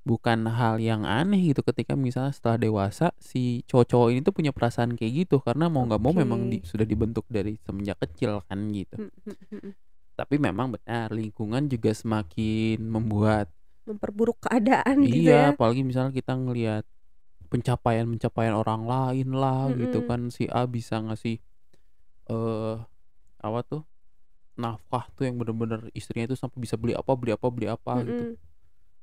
bukan 0.03 0.51
hal 0.51 0.83
yang 0.83 1.07
aneh 1.07 1.55
gitu 1.55 1.63
ketika 1.63 1.95
misalnya 1.95 2.35
setelah 2.35 2.59
dewasa 2.59 3.07
si 3.23 3.63
cowok-cowok 3.71 4.09
ini 4.11 4.21
tuh 4.27 4.35
punya 4.35 4.51
perasaan 4.55 4.99
kayak 4.99 5.27
gitu, 5.27 5.39
karena 5.43 5.71
mau 5.71 5.87
nggak 5.87 6.03
mau 6.03 6.15
memang 6.15 6.51
di 6.51 6.59
sudah 6.67 6.87
dibentuk 6.87 7.27
dari 7.31 7.55
semenjak 7.63 7.99
kecil 8.03 8.43
kan 8.51 8.59
gitu. 8.75 8.99
Mhm 8.99 9.11
mhm 9.27 9.37
mhm. 9.63 9.73
Tapi 10.19 10.37
memang 10.39 10.75
benar 10.77 11.09
lingkungan 11.15 11.67
juga 11.73 11.91
semakin 11.97 12.79
membuat 12.85 13.51
Memperburuk 13.83 14.39
keadaan 14.47 15.03
gitu 15.03 15.19
Iya, 15.27 15.35
ya? 15.35 15.51
apalagi 15.55 15.83
misalnya 15.83 16.15
kita 16.15 16.39
ngelihat 16.39 16.85
pencapaian-pencapaian 17.51 18.55
orang 18.55 18.87
lain 18.87 19.29
lah 19.35 19.69
gitu 19.75 19.99
Mhm. 20.03 20.09
kan, 20.09 20.21
si 20.31 20.47
A 20.51 20.65
bisa 20.71 21.03
ngasih, 21.03 21.43
eee, 22.33 22.75
apa 23.45 23.61
tuh 23.63 23.83
nafkah 24.57 25.05
tuh 25.17 25.25
yang 25.29 25.37
bener-bener 25.41 25.89
istrinya 25.93 26.33
itu 26.33 26.37
sampai 26.37 26.61
bisa 26.61 26.77
beli 26.81 26.93
apa 26.97 27.13
beli 27.17 27.33
apa 27.37 27.47
beli 27.53 27.67
apa 27.69 28.05
gitu 28.09 28.25
Mhm. 28.33 28.37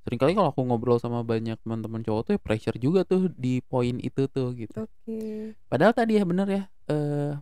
sering 0.06 0.20
kali 0.22 0.32
kalau 0.34 0.50
aku 0.50 0.62
ngobrol 0.66 0.98
sama 0.98 1.22
banyak 1.22 1.58
teman-teman 1.62 2.02
cowok 2.02 2.22
tuh 2.26 2.32
ya 2.38 2.40
pressure 2.42 2.78
juga 2.82 3.02
tuh 3.06 3.30
di 3.34 3.62
poin 3.66 3.98
itu 4.02 4.26
tuh 4.32 4.54
gitu 4.58 4.86
Oke. 4.86 5.54
padahal 5.70 5.94
tadi 5.94 6.18
ya 6.18 6.24
bener 6.26 6.48
ya 6.50 6.64
eh 6.90 7.34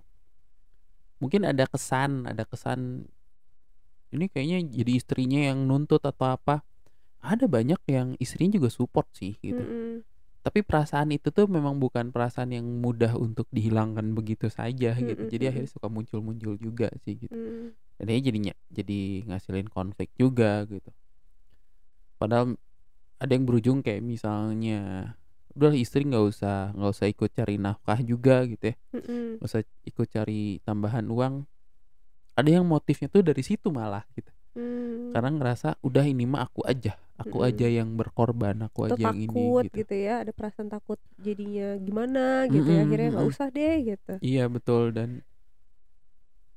mungkin 1.18 1.46
ada 1.46 1.66
kesan 1.66 2.30
ada 2.30 2.44
kesan 2.46 3.10
ini 4.14 4.26
kayaknya 4.32 4.64
jadi 4.72 4.92
istrinya 4.96 5.40
yang 5.52 5.68
nuntut 5.68 6.00
atau 6.06 6.38
apa 6.38 6.64
ada 7.20 7.46
banyak 7.50 7.80
yang 7.92 8.16
istrinya 8.24 8.56
juga 8.62 8.70
support 8.72 9.08
sih 9.12 9.36
gitu 9.44 9.60
Mhm. 9.60 10.06
Tapi 10.48 10.64
perasaan 10.64 11.12
itu 11.12 11.28
tuh 11.28 11.44
memang 11.52 11.76
bukan 11.76 12.08
perasaan 12.16 12.56
yang 12.56 12.64
mudah 12.64 13.20
untuk 13.20 13.52
dihilangkan 13.52 14.16
begitu 14.16 14.48
saja 14.48 14.96
gitu 14.96 15.28
Mhm, 15.28 15.28
jadi 15.28 15.44
mhm. 15.44 15.52
akhirnya 15.52 15.72
suka 15.76 15.88
muncul-muncul 15.92 16.56
juga 16.56 16.88
sih 17.04 17.20
gitu 17.20 17.36
Mhm. 17.36 17.76
dan 18.00 18.06
akhirnya 18.08 18.24
jadinya 18.32 18.54
jadi 18.72 19.00
ngasilin 19.28 19.68
konflik 19.68 20.08
juga 20.16 20.64
gitu 20.72 20.88
padahal 22.16 22.56
ada 23.20 23.32
yang 23.36 23.44
berujung 23.44 23.84
kayak 23.84 24.00
misalnya 24.00 25.12
udah 25.52 25.76
istri 25.76 26.08
nggak 26.08 26.26
usah 26.32 26.72
nggak 26.72 26.92
usah 26.96 27.08
ikut 27.12 27.30
cari 27.36 27.60
nafkah 27.60 28.00
juga 28.00 28.48
gitu 28.48 28.72
ya 28.72 28.76
Mhm. 28.96 29.44
nggak 29.44 29.50
usah 29.52 29.62
ikut 29.84 30.08
cari 30.08 30.64
tambahan 30.64 31.12
uang 31.12 31.44
ada 32.40 32.50
yang 32.50 32.64
motifnya 32.64 33.12
tuh 33.12 33.20
dari 33.20 33.44
situ 33.44 33.68
malah 33.68 34.08
gitu 34.16 34.32
Hmm. 34.58 35.14
karena 35.14 35.30
ngerasa 35.38 35.70
udah 35.88 36.06
ini 36.12 36.24
mah 36.32 36.42
aku 36.48 36.62
aja 36.72 36.94
aku 37.22 37.38
Mm-mm. 37.38 37.48
aja 37.48 37.68
yang 37.78 37.90
berkorban 38.00 38.58
aku 38.68 38.80
Atau 38.86 38.96
aja 38.96 39.04
yang 39.12 39.18
ini 39.26 39.54
takut 39.56 39.66
gitu 39.66 39.80
gitu 39.80 39.94
ya 40.08 40.14
ada 40.24 40.32
perasaan 40.38 40.70
takut 40.74 41.00
jadinya 41.26 41.78
gimana 41.88 42.20
gitu 42.54 42.70
ya 42.76 42.80
Mm-mm, 42.80 42.86
akhirnya 42.86 43.08
nggak 43.16 43.28
mm-mm. 43.28 43.32
usah 43.32 43.48
deh 43.56 43.76
gitu 43.90 44.14
Iya 44.28 44.44
betul 44.54 44.84
dan 44.98 45.10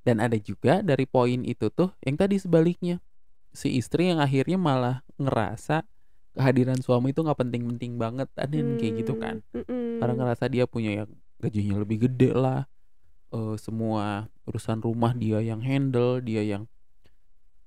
dan 0.06 0.16
ada 0.20 0.36
juga 0.40 0.80
dari 0.80 1.04
poin 1.04 1.44
itu 1.44 1.68
tuh 1.68 1.92
yang 2.04 2.16
tadi 2.16 2.40
sebaliknya 2.40 3.04
si 3.52 3.76
istri 3.76 4.08
yang 4.12 4.20
akhirnya 4.22 4.56
malah 4.56 4.96
ngerasa 5.20 5.84
kehadiran 6.36 6.80
suami 6.80 7.12
itu 7.12 7.20
nggak 7.20 7.40
penting-penting 7.40 7.98
banget 8.00 8.28
ada 8.38 8.54
yang 8.54 8.78
kayak 8.80 8.94
gitu 9.04 9.14
kan 9.18 9.44
Hmm, 9.52 9.68
karena 10.00 10.12
mm-mm. 10.12 10.18
ngerasa 10.18 10.44
dia 10.48 10.64
punya 10.70 11.04
yang 11.04 11.10
gajinya 11.42 11.76
lebih 11.82 12.08
gede 12.08 12.30
lah 12.36 12.64
eh, 13.34 13.56
semua 13.60 14.28
urusan 14.48 14.80
rumah 14.84 15.12
dia 15.16 15.40
yang 15.44 15.60
handle 15.62 16.22
dia 16.24 16.42
yang 16.44 16.64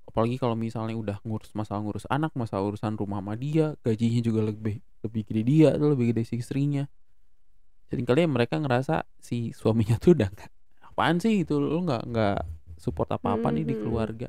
apalagi 0.04 0.36
kalau 0.42 0.54
misalnya 0.58 0.96
udah 0.98 1.18
ngurus 1.24 1.52
masalah 1.56 1.82
ngurus 1.84 2.06
anak 2.12 2.32
masalah 2.36 2.64
urusan 2.70 2.94
rumah 3.00 3.24
sama 3.24 3.34
dia 3.40 3.74
gajinya 3.86 4.20
juga 4.22 4.42
lebih 4.50 4.80
lebih 5.04 5.22
gede 5.28 5.42
dia 5.44 5.70
lebih 5.76 6.06
gede 6.14 6.24
si 6.28 6.36
istrinya. 6.40 6.86
Seringkali 7.92 8.26
ya 8.26 8.30
mereka 8.30 8.56
ngerasa 8.58 9.06
si 9.22 9.54
suaminya 9.54 9.96
tuh 10.02 10.18
udah 10.18 10.30
nggak 10.34 10.52
apaan 10.94 11.18
sih 11.22 11.46
itu? 11.46 11.56
Lu 11.62 11.84
nggak 11.86 12.04
nggak 12.10 12.38
support 12.82 13.10
apa 13.14 13.38
apa 13.38 13.48
nih 13.54 13.64
di 13.70 13.76
Mhm. 13.76 13.82
keluarga. 13.84 14.28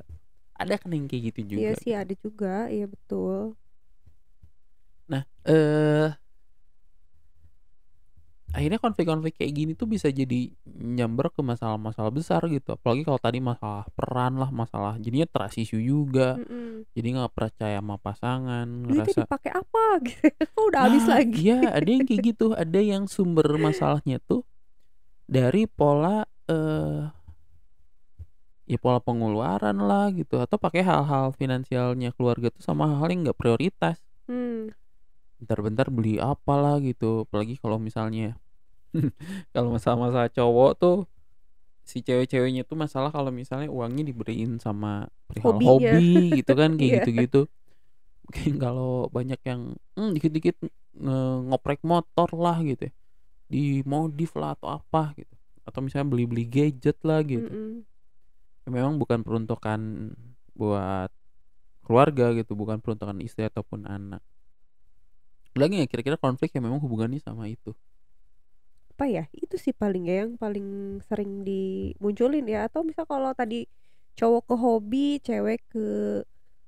Ada 0.55 0.79
kan 0.79 0.95
yang 0.95 1.05
kayak 1.11 1.23
gitu 1.35 1.59
juga. 1.59 1.61
Iya 1.61 1.71
sih 1.83 1.93
ada 1.97 2.13
juga. 2.15 2.53
Iya 2.71 2.85
betul. 2.87 3.59
Nah 5.11 5.23
eh 5.45 6.09
akhirnya 8.55 8.79
konflik-konflik 8.79 9.35
kayak 9.35 9.51
gini 9.51 9.71
tuh 9.75 9.83
bisa 9.85 10.07
jadi 10.07 10.47
nyamber 10.65 11.27
ke 11.29 11.43
masalah-masalah 11.43 12.07
besar 12.09 12.39
gitu 12.47 12.73
apalagi 12.73 13.03
kalau 13.03 13.19
tadi 13.19 13.43
masalah 13.43 13.83
peran 13.91 14.39
lah 14.39 14.47
masalah 14.49 14.95
jadinya 14.95 15.27
trust 15.27 15.59
issue 15.59 15.83
juga 15.83 16.39
Mm-mm. 16.39 16.87
jadi 16.95 17.07
nggak 17.19 17.33
percaya 17.35 17.83
sama 17.83 17.99
pasangan 17.99 18.63
duitnya 18.87 19.03
ngerasa 19.03 19.19
dipakai 19.27 19.51
apa 19.51 19.83
gitu 20.07 20.27
udah 20.71 20.79
habis 20.87 21.03
Nah, 21.05 21.19
lagi 21.19 21.37
Iya, 21.45 21.59
ada 21.75 21.89
yang 21.91 22.03
kayak 22.07 22.21
gitu. 22.23 22.45
Ada 22.55 22.79
yang 22.79 23.03
sumber 23.05 23.45
masalahnya 23.59 24.17
tuh 24.23 24.47
dari 25.27 25.67
pola 25.67 26.23
eh 26.47 27.11
ya 28.65 28.77
pola 28.81 28.97
pengeluaran 28.97 29.77
lah 29.77 30.09
gitu 30.09 30.41
atau 30.41 30.57
pakai 30.57 30.81
hal-hal 30.81 31.29
finansialnya 31.37 32.09
keluarga 32.17 32.49
tuh 32.49 32.63
sama 32.65 32.89
hal-hal 32.89 33.09
yang 33.13 33.21
nggak 33.29 33.37
prioritas. 33.37 34.01
Hmm, 34.25 34.73
Bentar-bentar 35.37 35.91
beli 35.93 36.17
apalah 36.17 36.81
gitu. 36.81 37.27
Apalagi 37.29 37.61
kalau 37.61 37.77
misalnya 37.77 38.39
kalau 39.53 39.75
masalah-masalah 39.75 40.29
cowok 40.31 40.71
tuh 40.79 40.97
si 41.85 42.01
cewek-ceweknya 42.01 42.65
tuh 42.65 42.73
masalah 42.73 43.13
kalau 43.13 43.29
misalnya 43.29 43.69
uangnya 43.69 44.09
diberiin 44.09 44.57
sama 44.57 45.05
perihal 45.29 45.53
Hobinya. 45.57 45.69
hobi 45.69 46.09
gitu 46.41 46.51
kan 46.57 46.73
kayak 46.75 46.89
Iya. 46.89 46.95
gitu-gitu 47.05 47.41
mungkin 48.25 48.53
kalau 48.57 49.05
banyak 49.13 49.37
yang 49.45 49.77
hmm, 49.93 50.09
dikit-dikit 50.17 50.57
ngoprek 51.45 51.85
motor 51.85 52.25
lah 52.33 52.57
gitu 52.65 52.89
ya 52.89 52.93
dimodif 53.45 54.33
lah 54.33 54.57
atau 54.57 54.81
apa 54.81 55.13
gitu 55.13 55.29
atau 55.61 55.79
misalnya 55.85 56.09
beli-beli 56.09 56.45
gadget 56.49 56.97
lah 57.05 57.21
gitu 57.21 57.45
mm-mm. 57.45 57.85
Ya 58.65 58.73
memang 58.73 58.97
bukan 58.97 59.21
peruntukan 59.21 60.09
buat 60.57 61.13
keluarga 61.85 62.33
gitu 62.33 62.57
bukan 62.57 62.81
peruntukan 62.81 63.21
istri 63.21 63.45
ataupun 63.45 63.85
anak 63.85 64.25
lagi 65.53 65.79
ya 65.79 65.85
kira-kira 65.85 66.17
konflik 66.17 66.49
yang 66.57 66.65
memang 66.65 66.81
hubungannya 66.81 67.21
sama 67.21 67.45
itu 67.45 67.77
apa 68.95 69.11
ya 69.11 69.27
itu 69.35 69.59
sih 69.59 69.75
paling 69.75 70.07
ya 70.07 70.23
yang 70.23 70.39
paling 70.39 71.03
sering 71.03 71.43
dimunculin 71.43 72.47
ya. 72.47 72.71
Atau 72.71 72.87
misal 72.87 73.03
kalau 73.03 73.35
tadi 73.35 73.67
cowok 74.15 74.43
ke 74.47 74.55
hobi 74.55 75.07
cewek 75.19 75.59
ke 75.67 75.87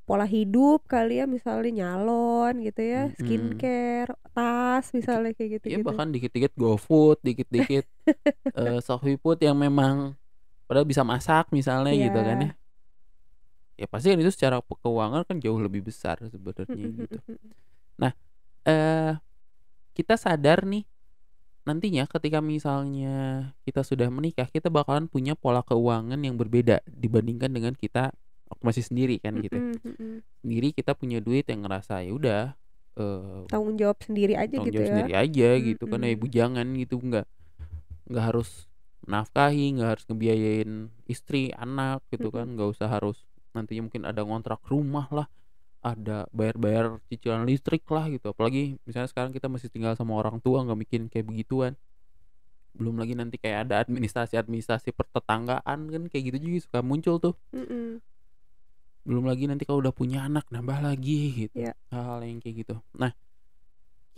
pola 0.08 0.24
hidup 0.24 0.88
kali 0.88 1.20
ya 1.20 1.28
misalnya 1.28 1.84
nyalon 1.84 2.64
gitu 2.64 2.80
ya 2.80 3.12
skincare 3.20 4.12
tas 4.32 4.92
misalnya 4.96 5.36
kayak 5.36 5.60
gitu 5.60 5.66
ya 5.68 5.80
gitu 5.80 5.88
bahkan 5.88 6.08
dikit-dikit 6.12 6.56
GoFood 6.56 7.20
dikit-dikit 7.24 7.84
eh 8.60 8.80
Sohwiput 8.80 9.36
yang 9.44 9.60
memang 9.60 10.16
padahal 10.64 10.88
bisa 10.88 11.04
masak 11.04 11.52
misalnya 11.52 11.92
gitu 11.96 12.20
kan 12.20 12.38
ya. 12.40 12.52
Ya 13.78 13.86
pasti 13.86 14.10
kan 14.10 14.18
itu 14.18 14.32
secara 14.34 14.58
keuangan 14.64 15.22
kan 15.28 15.38
jauh 15.38 15.60
lebih 15.60 15.86
besar 15.86 16.18
sebenarnya 16.24 16.88
gitu. 17.04 17.20
eh 18.68 19.16
kita 19.96 20.20
sadar 20.20 20.68
nih 20.68 20.84
nantinya 21.68 22.08
ketika 22.08 22.40
misalnya 22.40 23.52
kita 23.68 23.84
sudah 23.84 24.08
menikah 24.08 24.48
kita 24.48 24.72
bakalan 24.72 25.12
punya 25.12 25.36
pola 25.36 25.60
keuangan 25.68 26.16
yang 26.16 26.40
berbeda 26.40 26.80
dibandingkan 26.88 27.52
dengan 27.52 27.76
kita 27.76 28.16
waktu 28.48 28.64
masih 28.64 28.84
sendiri 28.88 29.20
kan 29.20 29.36
gitu. 29.44 29.60
Mm-mm, 29.60 29.84
mm-mm. 29.84 30.14
sendiri 30.40 30.72
kita 30.72 30.96
punya 30.96 31.20
duit 31.20 31.44
yang 31.52 31.68
ngerasa 31.68 32.08
ya 32.08 32.12
udah 32.16 32.44
eh 32.98 33.44
tanggung 33.52 33.76
jawab 33.76 34.00
sendiri 34.00 34.40
aja 34.40 34.56
tanggung 34.56 34.72
gitu 34.72 34.80
jawab 34.80 34.88
ya. 34.88 34.92
sendiri 34.96 35.14
aja 35.14 35.50
gitu 35.60 35.84
kan 35.92 36.00
ya 36.08 36.10
ibu 36.16 36.26
jangan 36.32 36.68
gitu 36.80 36.96
nggak 37.04 37.28
nggak 38.08 38.24
harus 38.24 38.72
nafkahi 39.04 39.78
nggak 39.78 39.90
harus 40.00 40.06
ngebiayain 40.08 40.72
istri 41.04 41.52
anak 41.52 42.00
gitu 42.16 42.32
kan 42.32 42.48
nggak 42.56 42.80
usah 42.80 42.88
harus 42.88 43.28
nantinya 43.52 43.92
mungkin 43.92 44.08
ada 44.08 44.24
ngontrak 44.24 44.64
rumah 44.72 45.12
lah 45.12 45.28
ada 45.96 46.27
bayar-bayar 46.36 47.00
cicilan 47.08 47.48
listrik 47.48 47.86
lah 47.88 48.10
gitu. 48.12 48.34
Apalagi 48.34 48.82
misalnya 48.84 49.08
sekarang 49.08 49.32
kita 49.32 49.48
masih 49.48 49.72
tinggal 49.72 49.94
sama 49.96 50.17
orang 50.17 50.41
tua 50.41 50.65
nggak 50.65 50.79
bikin 50.84 51.01
kayak 51.08 51.27
begituan. 51.29 51.74
Belum 52.75 53.00
lagi 53.00 53.15
nanti 53.15 53.39
kayak 53.39 53.70
ada 53.70 53.82
administrasi-administrasi 53.86 54.91
pertetanggaan 54.94 55.79
kan 55.88 56.03
kayak 56.12 56.24
gitu 56.34 56.38
juga 56.44 56.58
suka 56.65 56.79
muncul 56.84 57.15
tuh. 57.22 57.36
Mm-mm. 57.53 58.03
belum 59.08 59.24
lagi 59.24 59.48
nanti 59.48 59.63
kalau 59.63 59.79
udah 59.79 59.96
punya 59.96 60.27
anak 60.27 60.51
nambah 60.51 60.84
lagi 60.84 61.48
gitu. 61.48 61.56
Iya. 61.63 61.72
hal-hal 61.96 62.27
yang 62.27 62.44
kayak 62.44 62.56
gitu. 62.67 62.75
Nah 62.91 63.15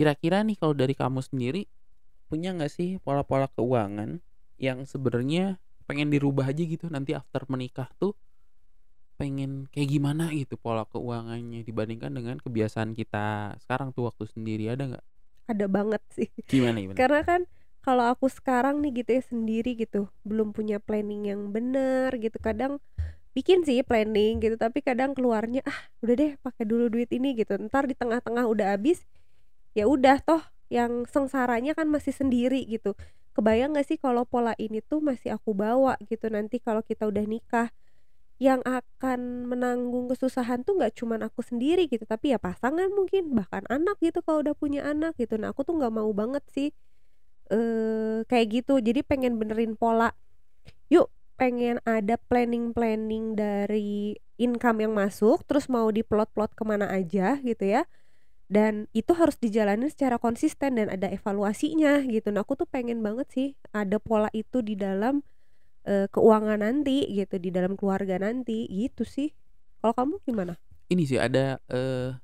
kira-kira 0.01 0.41
nih 0.41 0.57
kalau 0.57 0.73
dari 0.73 0.97
kamu 0.97 1.21
sendiri 1.21 1.69
punya 2.25 2.57
nggak 2.57 2.73
sih 2.73 2.97
pola-pola 2.97 3.45
keuangan 3.53 4.17
yang 4.57 4.89
sebenarnya 4.89 5.61
pengen 5.85 6.09
dirubah 6.09 6.49
aja 6.49 6.61
gitu 6.65 6.89
nanti 6.89 7.13
after 7.13 7.45
menikah 7.49 7.89
tuh 8.01 8.17
pengen 9.19 9.67
kayak 9.75 9.91
gimana 9.91 10.31
gitu 10.31 10.55
pola 10.55 10.87
keuangannya 10.87 11.67
dibandingkan 11.67 12.15
dengan 12.15 12.39
kebiasaan 12.39 12.95
kita 12.95 13.59
sekarang 13.67 13.91
tuh 13.91 14.07
waktu 14.07 14.23
sendiri 14.31 14.71
ada 14.71 14.95
nggak? 14.95 15.05
Ada 15.51 15.65
banget 15.67 16.01
sih. 16.15 16.31
Gimana 16.47 16.79
gimana? 16.79 16.95
Karena 16.95 17.21
kan 17.27 17.41
kalau 17.83 18.07
aku 18.07 18.31
sekarang 18.31 18.79
nih 18.79 19.03
gitu 19.03 19.19
ya 19.19 19.23
sendiri 19.27 19.75
gitu 19.75 20.07
belum 20.23 20.55
punya 20.55 20.79
planning 20.79 21.27
yang 21.27 21.51
bener 21.51 22.15
gitu. 22.15 22.39
Kadang 22.39 22.79
bikin 23.35 23.67
sih 23.67 23.83
planning 23.83 24.39
gitu 24.39 24.55
tapi 24.55 24.79
kadang 24.79 25.11
keluarnya 25.13 25.61
ah 25.67 25.79
udah 26.01 26.15
deh 26.15 26.31
pakai 26.39 26.63
dulu 26.63 26.87
duit 26.87 27.11
ini 27.11 27.35
gitu. 27.35 27.59
Ntar 27.59 27.91
di 27.91 27.99
tengah-tengah 27.99 28.47
udah 28.47 28.79
habis 28.79 29.03
ya 29.75 29.85
udah 29.85 30.23
toh 30.23 30.41
yang 30.71 31.03
sengsaranya 31.09 31.75
kan 31.75 31.91
masih 31.91 32.15
sendiri 32.15 32.63
gitu. 32.63 32.95
Kebayang 33.35 33.75
gak 33.77 33.87
sih 33.87 33.97
kalau 33.99 34.23
pola 34.23 34.55
ini 34.59 34.79
tuh 34.83 35.03
masih 35.03 35.35
aku 35.35 35.51
bawa 35.55 35.99
gitu 36.07 36.31
nanti 36.31 36.59
kalau 36.63 36.81
kita 36.85 37.07
udah 37.07 37.23
nikah 37.27 37.67
yang 38.39 38.63
akan 38.63 39.51
menanggung 39.51 40.07
kesusahan 40.07 40.63
tuh 40.63 40.79
nggak 40.79 40.95
cuman 40.95 41.27
aku 41.27 41.43
sendiri 41.43 41.91
gitu 41.91 42.07
tapi 42.07 42.31
ya 42.31 42.39
pasangan 42.39 42.87
mungkin 42.95 43.35
bahkan 43.35 43.67
anak 43.67 43.99
gitu 43.99 44.23
kalau 44.23 44.39
udah 44.39 44.55
punya 44.55 44.87
anak 44.87 45.19
gitu. 45.19 45.35
Nah 45.35 45.51
aku 45.51 45.67
tuh 45.67 45.75
nggak 45.75 45.91
mau 45.91 46.07
banget 46.15 46.43
sih 46.47 46.69
eh 47.51 48.23
kayak 48.25 48.47
gitu. 48.63 48.79
Jadi 48.79 49.03
pengen 49.03 49.35
benerin 49.37 49.75
pola. 49.75 50.15
Yuk 50.87 51.11
pengen 51.39 51.79
ada 51.87 52.19
planning-planning 52.31 53.35
dari 53.35 54.15
income 54.39 54.83
yang 54.87 54.93
masuk 54.95 55.43
terus 55.47 55.67
mau 55.67 55.87
diplot-plot 55.91 56.55
ke 56.55 56.63
mana 56.63 56.87
aja 56.87 57.43
gitu 57.43 57.65
ya. 57.67 57.83
Dan 58.49 58.87
itu 58.95 59.13
harus 59.13 59.37
dijalanin 59.37 59.91
secara 59.91 60.17
konsisten 60.17 60.79
dan 60.79 60.87
ada 60.89 61.11
evaluasinya 61.11 62.01
gitu. 62.07 62.31
Nah 62.31 62.47
aku 62.47 62.55
tuh 62.55 62.67
pengen 62.71 63.03
banget 63.03 63.27
sih 63.29 63.47
ada 63.75 63.99
pola 63.99 64.31
itu 64.31 64.63
di 64.63 64.79
dalam 64.79 65.21
eee, 65.89 66.05
keuangan 66.13 66.61
nanti 66.61 67.09
gitu 67.17 67.35
di 67.41 67.49
dalam 67.49 67.73
keluarga 67.79 68.21
nanti 68.21 68.69
gitu 68.69 69.03
sih. 69.07 69.33
Kalau 69.81 69.93
kamu 69.97 70.15
gimana? 70.27 70.53
Ini 70.89 71.03
sih 71.05 71.19
ada, 71.21 71.61
eee, 71.69 72.17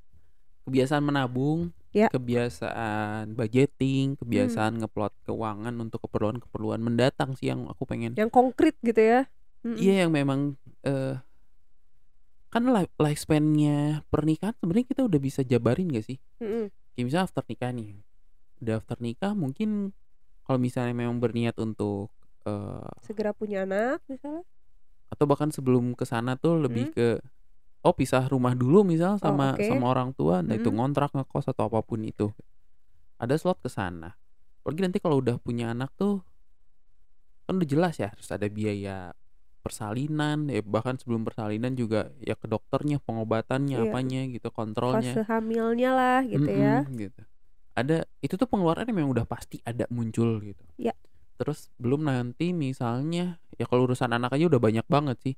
kebiasaan 0.68 1.04
menabung, 1.06 1.72
Ya. 1.96 2.10
kebiasaan 2.12 3.34
budgeting, 3.38 4.16
Hmm. 4.16 4.20
kebiasaan 4.22 4.74
ngeplot 4.84 5.14
keuangan 5.26 5.76
untuk 5.82 6.06
keperluan-keperluan 6.10 6.82
mendatang 6.84 7.34
sih 7.40 7.50
yang 7.54 7.70
aku 7.72 7.86
pengen 7.90 8.18
Yang 8.18 8.32
konkret 8.32 8.76
gitu 8.80 9.02
ya? 9.04 9.20
Iya 9.76 10.08
yang 10.08 10.12
memang, 10.16 10.56
eee 10.88 11.20
kan 12.54 12.64
life 12.70 12.94
lifespan-nya 13.02 14.06
pernikahan 14.14 14.54
sebenarnya 14.62 14.88
kita 14.88 15.02
udah 15.06 15.20
bisa 15.22 15.42
jabarin 15.42 15.90
gak 15.92 16.06
sih? 16.06 16.18
Mhm. 16.42 16.70
Kayak 16.96 17.06
misalnya 17.10 17.26
after 17.28 17.44
nikah 17.50 17.72
nih, 17.76 17.90
udah 18.64 18.76
after 18.80 18.98
nikah 19.02 19.34
mungkin 19.38 19.70
kalau 20.46 20.60
misalnya 20.62 20.94
memang 20.98 21.18
berniat 21.24 21.58
untuk, 21.62 22.12
eee 22.46 22.90
Segera 23.04 23.32
punya 23.36 23.64
anak 23.68 24.00
misalnya? 24.08 24.44
atau 25.14 25.26
bahkan 25.30 25.50
sebelum 25.54 25.94
ke 25.94 26.04
sana 26.04 26.36
tuh 26.36 26.58
lebih 26.66 26.90
Mhm. 26.90 26.96
ke, 26.98 27.08
oh 27.86 27.94
pisah 27.96 28.26
rumah 28.28 28.54
dulu 28.58 28.84
misal 28.88 29.18
Oh, 29.22 29.22
sama 29.24 29.56
oke. 29.56 29.64
sama 29.70 29.86
orang 29.94 30.12
tua, 30.18 30.42
entah 30.44 30.58
itu 30.58 30.70
Mhm. 30.72 30.78
ngontrak, 30.78 31.12
ngekos, 31.16 31.48
atau 31.52 31.70
apa 31.70 31.80
pun 31.86 32.02
itu. 32.06 32.34
Ada 33.22 33.36
slot 33.40 33.60
ke 33.64 33.70
sana. 33.72 34.16
Apalagi 34.64 34.82
nanti 34.86 35.00
kalau 35.04 35.22
udah 35.24 35.38
punya 35.42 35.72
anak 35.76 35.92
tuh, 36.00 36.24
kan 37.46 37.62
udah 37.62 37.70
jelas 37.70 37.96
ya 38.02 38.10
harus 38.14 38.28
ada 38.34 38.48
biaya 38.50 39.14
persalinan, 39.66 40.50
ya 40.50 40.62
bahkan 40.66 40.96
sebelum 40.98 41.26
persalinan 41.26 41.74
juga 41.78 42.14
ya 42.22 42.38
ke 42.38 42.46
dokternya, 42.50 43.02
pengobatannya, 43.06 43.78
Iya. 43.82 43.92
apanya 43.94 44.22
gitu, 44.30 44.50
kontrolnya. 44.54 45.18
Fase 45.18 45.22
hamilnya 45.26 45.90
lah 45.94 46.20
gitu 46.26 46.50
ya? 46.54 46.86
Mhm, 46.86 46.98
gitu. 47.02 47.22
Ada 47.78 48.06
itu 48.24 48.34
tuh 48.40 48.48
pengeluaran 48.50 48.88
yang 48.90 48.98
memang 49.04 49.14
udah 49.18 49.28
pasti 49.28 49.60
ada 49.66 49.86
muncul 49.92 50.40
gitu. 50.42 50.64
Ya. 50.78 50.94
Terus 51.36 51.68
belum 51.76 52.08
nanti 52.08 52.56
misalnya 52.56 53.40
ya 53.60 53.66
kalau 53.68 53.88
urusan 53.92 54.12
anak 54.16 54.36
aja 54.36 54.48
udah 54.48 54.62
banyak 54.62 54.88
banget 54.88 55.18
sih. 55.24 55.36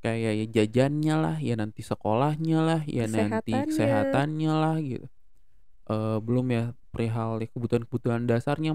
Kayak 0.00 0.32
ya 0.38 0.46
jajannya 0.62 1.14
lah, 1.20 1.36
ya 1.44 1.54
nanti 1.60 1.84
sekolahnya 1.84 2.58
lah, 2.64 2.80
ya 2.88 3.04
nanti 3.04 3.52
Kesehatannya. 3.68 4.52
lah 4.56 4.76
gitu. 4.80 5.06
Eee, 5.90 6.16
belum 6.24 6.46
ya 6.54 6.64
perihal 6.94 7.42
ya 7.42 7.48
kebutuhan-kebutuhan 7.52 8.24
dasarnya, 8.30 8.72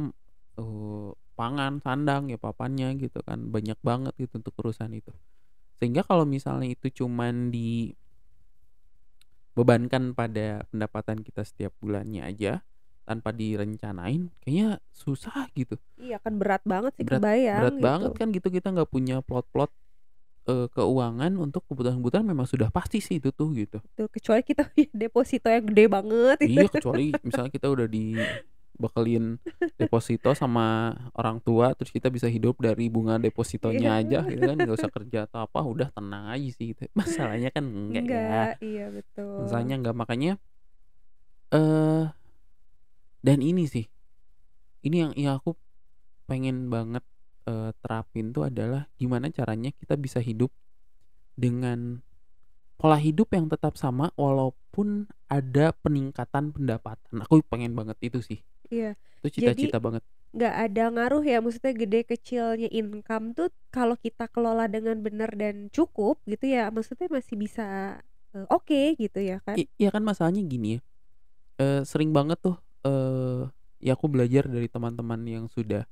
eee, 0.59 1.09
pangan, 1.39 1.81
sandang, 1.83 2.29
ya 2.31 2.37
papannya 2.39 2.93
gitu 3.01 3.19
kan, 3.25 3.49
banyak 3.51 3.79
banget 3.81 4.13
gitu 4.21 4.39
untuk 4.39 4.53
urusan 4.61 4.91
itu. 4.95 5.11
Sehingga 5.79 6.03
kalau 6.07 6.23
misalnya 6.27 6.71
itu 6.71 6.87
cuman 7.03 7.51
dibebankan 9.55 10.13
pada 10.15 10.63
pendapatan 10.71 11.19
kita 11.23 11.43
setiap 11.43 11.73
bulannya 11.81 12.23
aja, 12.27 12.63
tanpa 13.07 13.29
direncanain, 13.31 14.33
kayaknya 14.43 14.81
susah 14.91 15.47
gitu. 15.55 15.77
Iya 15.95 16.17
kan 16.23 16.33
berat 16.41 16.63
banget 16.67 16.91
sih 16.99 17.05
Berat 17.07 17.21
kebayang 17.21 17.55
berat 17.55 17.75
gitu. 17.79 17.81
banget 17.85 18.11
kan 18.19 18.27
gitu 18.35 18.47
kita 18.51 18.67
nggak 18.75 18.89
punya 18.91 19.23
plot-plot, 19.23 19.71
eee, 20.49 20.67
keuangan 20.75 21.33
untuk 21.39 21.63
kebutuhan-kebutuhan 21.69 22.25
memang 22.27 22.47
sudah 22.49 22.69
pasti 22.73 22.99
sih 23.03 23.17
itu 23.21 23.31
tuh 23.35 23.51
gitu. 23.55 23.79
Betul, 23.83 24.07
kecuali 24.11 24.41
kita 24.43 24.63
deposito 25.01 25.47
yang 25.47 25.65
gede 25.71 25.85
banget 25.87 26.37
gitu. 26.43 26.51
Iya 26.51 26.65
kecuali 26.67 27.15
misalnya 27.23 27.51
kita 27.55 27.67
udah 27.71 27.87
dibekelin 27.87 29.39
deposito 29.75 30.31
sama 30.35 30.95
orang 31.15 31.39
tua, 31.43 31.75
terus 31.75 31.91
kita 31.91 32.07
bisa 32.07 32.27
hidup 32.31 32.55
dari 32.63 32.87
bunga 32.87 33.19
depositonya 33.19 33.99
Iya. 33.99 34.03
aja 34.03 34.19
gitu 34.27 34.41
kan, 34.47 34.55
nggak 34.63 34.77
usah 34.79 34.91
kerja 34.91 35.19
atau 35.27 35.43
apa, 35.47 35.59
udah 35.63 35.89
tenang 35.91 36.31
aja 36.31 36.49
sih 36.55 36.71
gitu. 36.71 36.87
Masalahnya 36.99 37.51
kan 37.51 37.63
enggak 37.67 38.05
ya. 38.07 38.39
Enggak, 38.47 38.49
iya 38.63 38.85
betul. 38.91 39.35
Masalahnya 39.39 39.75
enggak, 39.79 39.95
makanya 39.99 40.31
eee, 41.53 42.03
dan 43.25 43.41
ini 43.41 43.65
sih, 43.65 43.85
ini 44.85 44.97
yang 45.05 45.13
yang 45.17 45.33
aku 45.41 45.57
pengen 46.29 46.69
banget, 46.73 47.03
eee, 47.49 47.71
terapin 47.83 48.31
tuh 48.35 48.47
adalah 48.49 48.87
gimana 49.01 49.29
caranya 49.33 49.71
kita 49.75 49.95
bisa 49.99 50.19
hidup 50.23 50.51
dengan 51.39 52.01
pola 52.79 52.99
hidup 52.99 53.31
yang 53.35 53.47
tetap 53.51 53.75
sama 53.79 54.11
walaupun 54.19 55.09
ada 55.31 55.73
peningkatan 55.83 56.51
pendapatan. 56.55 57.23
Aku 57.25 57.41
pengen 57.47 57.73
banget 57.77 57.97
itu 58.03 58.19
sih. 58.23 58.39
Iya. 58.71 58.97
Itu 59.23 59.27
cita-cita 59.41 59.77
banget. 59.81 60.03
nggak 60.35 60.55
ada 60.67 60.83
ngaruh 60.91 61.23
ya, 61.23 61.37
maksudnya 61.39 61.73
gede 61.73 61.99
kecilnya 62.11 62.67
income 62.69 63.31
tuh 63.37 63.49
kalau 63.71 63.95
kita 63.95 64.27
kelola 64.27 64.67
dengan 64.67 64.99
benar 64.99 65.31
dan 65.33 65.71
cukup 65.71 66.19
gitu 66.27 66.45
ya, 66.51 66.67
maksudnya 66.75 67.07
masih 67.07 67.35
bisa, 67.39 67.63
eee, 68.35 68.45
oke 68.51 68.81
gitu 68.99 69.19
ya 69.23 69.39
kan? 69.47 69.63
I 69.63 69.71
iya 69.79 69.89
kan 69.95 70.03
masalahnya 70.03 70.43
gini 70.43 70.77
ya, 70.77 70.79
eee, 71.61 71.81
sering 71.87 72.11
banget 72.15 72.39
tuh, 72.41 72.57
eee, 72.85 73.49
ya 73.81 73.97
aku 73.97 74.07
belajar 74.07 74.45
dari 74.47 74.69
teman-teman 74.69 75.21
yang 75.27 75.45
sudah 75.49 75.83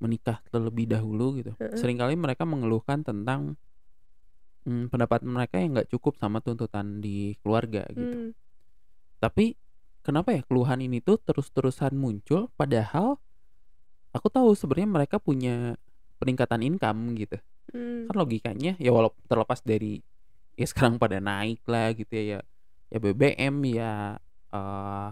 menikah 0.00 0.40
terlebih 0.50 0.88
dahulu 0.90 1.36
gitu. 1.42 1.52
Heeh. 1.60 1.76
Seringkali 1.76 2.16
mereka 2.16 2.46
mengeluhkan 2.48 3.02
tentang, 3.04 3.58
mmm, 4.66 4.88
pendapatan 4.92 5.30
mereka 5.30 5.58
yang 5.60 5.76
nggak 5.78 5.90
cukup 5.92 6.16
sama 6.20 6.40
tuntutan 6.44 7.00
di 7.04 7.34
keluarga 7.44 7.84
gitu. 7.92 8.30
Mmm. 8.30 8.32
Tapi 9.20 9.56
kenapa 10.04 10.32
ya 10.36 10.42
keluhan 10.46 10.80
ini 10.84 11.00
tuh 11.04 11.20
terus-terusan 11.20 11.92
muncul 11.96 12.48
padahal 12.56 13.20
aku 14.14 14.28
tahu 14.32 14.52
sebenarnya 14.56 14.90
mereka 15.04 15.16
punya 15.22 15.76
peningkatan 16.22 16.62
income 16.66 17.14
gitu. 17.18 17.38
Mmm. 17.74 18.10
Kan 18.10 18.16
logikanya 18.16 18.72
ya 18.80 18.90
walau 18.94 19.12
terlepas 19.28 19.62
dari 19.64 20.00
ya 20.58 20.66
sekarang 20.68 20.98
pada 21.00 21.18
naik 21.22 21.62
lah 21.68 21.92
gitu 21.96 22.12
ya, 22.14 22.24
ya 22.24 22.40
ya 22.92 22.98
BBM, 23.02 23.56
ya, 23.70 23.92
eee, 24.52 25.10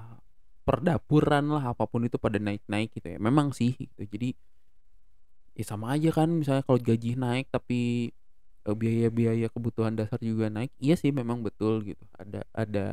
perdapuran 0.68 1.44
lah, 1.54 1.64
apa 1.72 1.84
pun 1.92 2.02
itu 2.08 2.16
pada 2.24 2.38
naik-naik 2.46 2.88
gitu 2.96 3.08
ya. 3.16 3.18
Memang 3.28 3.48
sih 3.58 3.70
gitu. 3.82 4.02
Jadi 4.14 4.28
ya 5.58 5.64
sama 5.66 5.94
aja 5.96 6.10
kan 6.14 6.28
misalnya 6.30 6.62
kalau 6.66 6.78
gaji 6.80 7.18
naik 7.18 7.46
tapi, 7.50 8.10
eee, 8.66 8.76
biaya-biaya 8.78 9.46
kebutuhan 9.52 9.94
dasar 9.98 10.18
juga 10.22 10.46
naik, 10.52 10.70
iya 10.82 10.94
sih 10.98 11.10
memang 11.14 11.42
betul 11.46 11.82
gitu. 11.86 12.04
Ada 12.18 12.44
ada 12.54 12.86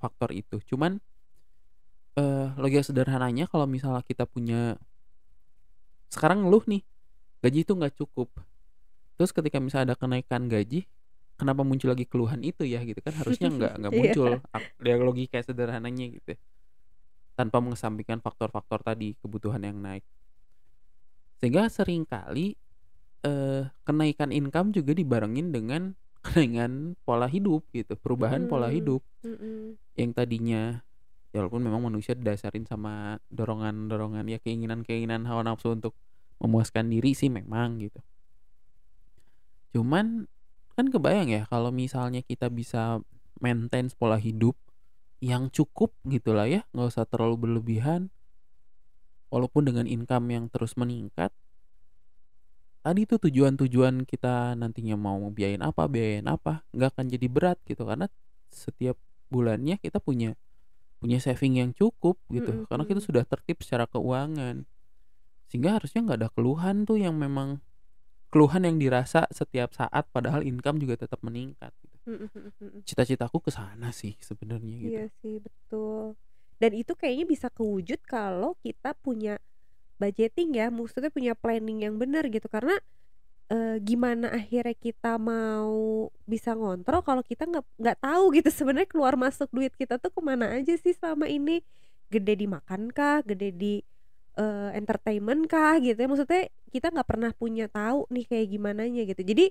faktor 0.00 0.30
itu. 0.34 0.58
Cuman, 0.66 0.98
eee, 2.20 2.46
logika 2.60 2.82
sederhananya 2.88 3.44
kalau 3.52 3.66
misalnya 3.68 4.02
kita 4.08 4.24
punya 4.28 4.60
sekarang 6.12 6.44
ngeluh 6.46 6.64
nih, 6.68 6.82
gaji 7.44 7.60
itu 7.66 7.72
nggak 7.78 7.94
cukup. 7.98 8.28
Terus 9.18 9.32
ketika 9.36 9.58
misalnya 9.62 9.94
ada 9.94 9.98
kenaikan 10.00 10.48
gaji, 10.50 10.86
kenapa 11.40 11.62
muncul 11.66 11.92
lagi 11.92 12.06
keluhan 12.08 12.42
itu 12.44 12.64
ya 12.68 12.82
gitu 12.86 13.00
kan, 13.04 13.14
harusnya 13.18 13.48
nggak 13.52 13.72
nggak 13.82 13.94
Iya. 13.96 14.14
muncul 14.16 14.42
ak 14.54 14.64
ya 14.82 14.96
logika 15.00 15.38
sederhananya 15.44 16.06
gitu. 16.16 16.34
Tanpa 17.32 17.58
mengesampingkan 17.64 18.20
faktor-faktor 18.20 18.84
tadi, 18.84 19.16
kebutuhan 19.20 19.62
yang 19.64 19.80
naik. 19.80 20.04
Sehingga 21.40 21.66
sering 21.72 22.06
kali, 22.06 22.54
eee, 23.26 23.62
kenaikan 23.82 24.30
income 24.30 24.70
juga 24.70 24.94
dibarengin 24.94 25.50
dengan 25.50 25.82
kenaikan 26.26 26.94
pola 27.02 27.26
hidup 27.26 27.66
gitu, 27.74 27.98
perubahan 27.98 28.46
pola 28.46 28.70
Mmm, 28.70 28.76
hidup. 28.78 29.02
mhm. 29.26 29.80
Yang 29.98 30.12
tadinya 30.16 30.62
ya 31.32 31.40
walaupun 31.40 31.64
memang 31.64 31.80
manusia 31.88 32.12
didasarin 32.12 32.68
sama 32.68 33.16
dorongan-dorongan 33.32 34.28
ya 34.28 34.38
keinginan-keinginan 34.44 35.24
hawa 35.24 35.42
nafsu 35.48 35.72
untuk 35.72 35.96
memuaskan 36.44 36.92
diri 36.92 37.16
sih 37.16 37.32
memang 37.32 37.80
gitu. 37.80 38.00
Cuman 39.72 40.28
kan 40.76 40.86
kebayang 40.88 41.28
ya 41.32 41.42
kalau 41.48 41.72
misalnya 41.72 42.20
kita 42.24 42.52
bisa 42.52 43.00
maintain 43.40 43.88
pola 43.96 44.16
hidup 44.20 44.56
yang 45.22 45.54
cukup 45.54 45.94
gitulah 46.02 46.50
ya, 46.50 46.66
nggak 46.74 46.90
usah 46.90 47.06
terlalu 47.06 47.46
berlebihan. 47.46 48.10
Walaupun 49.30 49.70
dengan 49.70 49.86
income 49.86 50.34
yang 50.34 50.44
terus 50.50 50.74
meningkat. 50.74 51.30
Tadi 52.82 53.06
tuh 53.06 53.22
tujuan-tujuan 53.22 54.02
kita 54.02 54.58
nantinya 54.58 54.98
mau 54.98 55.22
biayain 55.30 55.62
apa, 55.62 55.86
biayain 55.86 56.26
apa, 56.26 56.66
nggak 56.74 56.98
akan 56.98 57.06
jadi 57.06 57.26
berat 57.30 57.58
gitu 57.62 57.86
karena 57.86 58.10
setiap 58.50 58.98
bulannya 59.30 59.78
kita 59.78 60.02
punya 60.02 60.34
punya 60.98 61.22
saving 61.22 61.62
yang 61.62 61.70
cukup 61.70 62.18
gitu. 62.28 62.50
Mhm 62.50 62.66
Karena 62.66 62.84
kita 62.84 63.00
mhm. 63.00 63.06
sudah 63.06 63.22
tertib 63.22 63.62
secara 63.62 63.86
keuangan. 63.86 64.66
Sehingga 65.46 65.78
harusnya 65.78 66.02
nggak 66.02 66.18
ada 66.18 66.30
keluhan 66.34 66.82
tuh 66.82 66.98
yang 66.98 67.14
memang 67.14 67.62
keluhan 68.32 68.64
yang 68.64 68.76
dirasa 68.80 69.28
setiap 69.30 69.76
saat 69.76 70.08
padahal 70.10 70.40
income 70.42 70.80
juga 70.80 70.96
tetap 71.04 71.20
meningkat 71.20 71.70
gitu. 71.84 71.96
Mhm 72.08 72.26
mhm 72.32 72.50
mhm. 72.58 72.80
Cita-citaku 72.88 73.38
ke 73.44 73.50
sana 73.52 73.92
sih 73.94 74.16
sebenarnya 74.18 74.74
gitu. 74.80 74.90
Iya 74.98 75.04
sih, 75.22 75.36
betul. 75.38 76.16
Dan 76.58 76.72
itu 76.74 76.92
kayaknya 76.98 77.26
bisa 77.28 77.48
kewujud 77.52 78.00
kalau 78.06 78.56
kita 78.64 78.94
punya 78.98 79.38
budgeting 80.00 80.54
ya, 80.56 80.68
maksudnya 80.72 81.10
punya 81.14 81.34
planning 81.38 81.84
yang 81.86 81.96
benar 82.00 82.26
gitu. 82.30 82.46
Karena, 82.50 82.74
eee, 83.52 83.78
gimana 83.84 84.32
akhirnya 84.34 84.74
kita 84.76 85.18
mau 85.20 86.08
bisa 86.26 86.54
ngontrol 86.56 87.02
kalau 87.06 87.22
kita 87.26 87.44
nggak 87.50 87.66
nggak 87.80 87.98
tahu 88.02 88.24
gitu 88.38 88.50
sebenarnya 88.58 88.88
keluar 88.90 89.14
masuk 89.18 89.48
duit 89.54 89.74
kita 89.76 89.98
tuh 90.02 90.10
ke 90.14 90.20
mana 90.24 90.50
aja 90.56 90.74
sih 90.78 90.94
selama 90.96 91.26
ini. 91.30 91.62
Gede 92.12 92.34
di 92.36 92.46
makan 92.50 92.92
kah, 92.92 93.24
gede 93.24 93.50
di, 93.56 93.80
eee, 94.38 94.68
entertainment 94.78 95.46
kah 95.50 95.76
gitu 95.82 95.96
ya, 95.98 96.08
maksudnya 96.10 96.42
kita 96.72 96.88
nggak 96.92 97.08
pernah 97.08 97.30
punya 97.36 97.66
tahu 97.68 98.08
nih 98.12 98.24
kayak 98.28 98.46
gimananya 98.52 99.02
gitu. 99.08 99.22
Jadi 99.24 99.44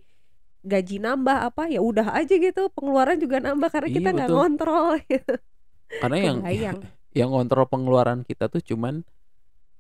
gaji 0.65 0.98
nambah 1.02 1.38
apa, 1.54 1.63
ya 1.74 1.82
udah 1.82 2.13
aja 2.17 2.36
gitu, 2.38 2.70
pengeluaran 2.74 3.17
juga 3.22 3.41
nambah 3.41 3.70
karena 3.74 3.89
kita 3.94 4.10
Iya 4.10 4.15
nggak 4.15 4.30
betul. 4.30 4.36
ngontrol 4.38 4.88
gitu. 5.12 5.34
Karena 6.02 6.17
yang 6.20 6.38
yang 7.20 7.30
ngontrol 7.34 7.65
pengeluaran 7.70 8.24
kita 8.26 8.48
tuh 8.50 8.62
cuman 8.63 9.04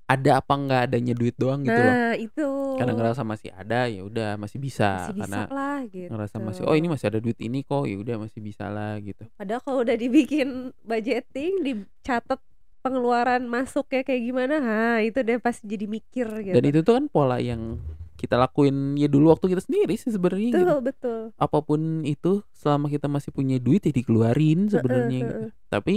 ada 0.09 0.43
apa 0.43 0.53
nggak 0.53 0.81
adanya 0.91 1.13
duit 1.15 1.35
doang 1.39 1.63
gitu 1.63 1.81
loh. 1.87 1.97
Nah, 1.97 2.13
itu. 2.19 2.47
Karena 2.79 2.93
ngerasa 2.97 3.23
masih 3.27 3.51
ada, 3.55 3.87
ya 3.91 4.01
udah 4.03 4.29
masih 4.41 4.59
bisa, 4.59 5.11
Masih 5.11 5.13
karena 5.15 5.41
bisalah 5.47 5.77
ngerasa 6.11 6.37
gitu. 6.37 6.43
masih, 6.43 6.63
"Oh 6.67 6.75
ini 6.75 6.87
masih 6.91 7.07
ada 7.11 7.19
duit 7.23 7.39
ini 7.39 7.63
kok, 7.63 7.85
ya 7.87 7.95
udah 7.99 8.15
masih 8.27 8.39
bisalah," 8.43 8.99
gitu. 9.03 9.23
Padahal 9.39 9.61
kalau 9.65 9.79
udah 9.85 9.97
dibikin 9.97 10.71
budgeting, 10.85 11.63
dicatat 11.65 12.39
pengeluaran 12.83 13.45
masuknya 13.45 14.01
kayak 14.05 14.21
gimana, 14.25 14.55
ha 14.61 14.81
itu 15.05 15.19
deh 15.21 15.37
pas 15.37 15.57
jadi 15.61 15.85
mikir 15.85 16.27
Dan 16.51 16.61
gitu. 16.65 16.69
itu 16.73 16.79
tuh 16.83 16.93
kan 16.97 17.05
pola 17.07 17.37
yang 17.39 17.77
kita 18.17 18.37
lakuin 18.37 18.93
ya 19.01 19.09
dulu 19.09 19.33
waktu 19.33 19.49
kita 19.57 19.61
sendiri 19.65 19.97
sih 19.97 20.13
sebenarnya 20.13 20.49
gitu. 20.53 20.61
Betul 20.61 20.79
betul. 20.85 21.21
Apa 21.41 21.57
pun 21.65 22.05
itu 22.05 22.45
selama 22.53 22.85
kita 22.89 23.09
masih 23.09 23.33
punya 23.33 23.57
duit 23.57 23.81
ya 23.81 23.93
dikeluarin 23.93 24.69
sebenarnya 24.69 25.17
gitu. 25.25 25.33
heeh. 25.41 25.49
Tapi 25.73 25.93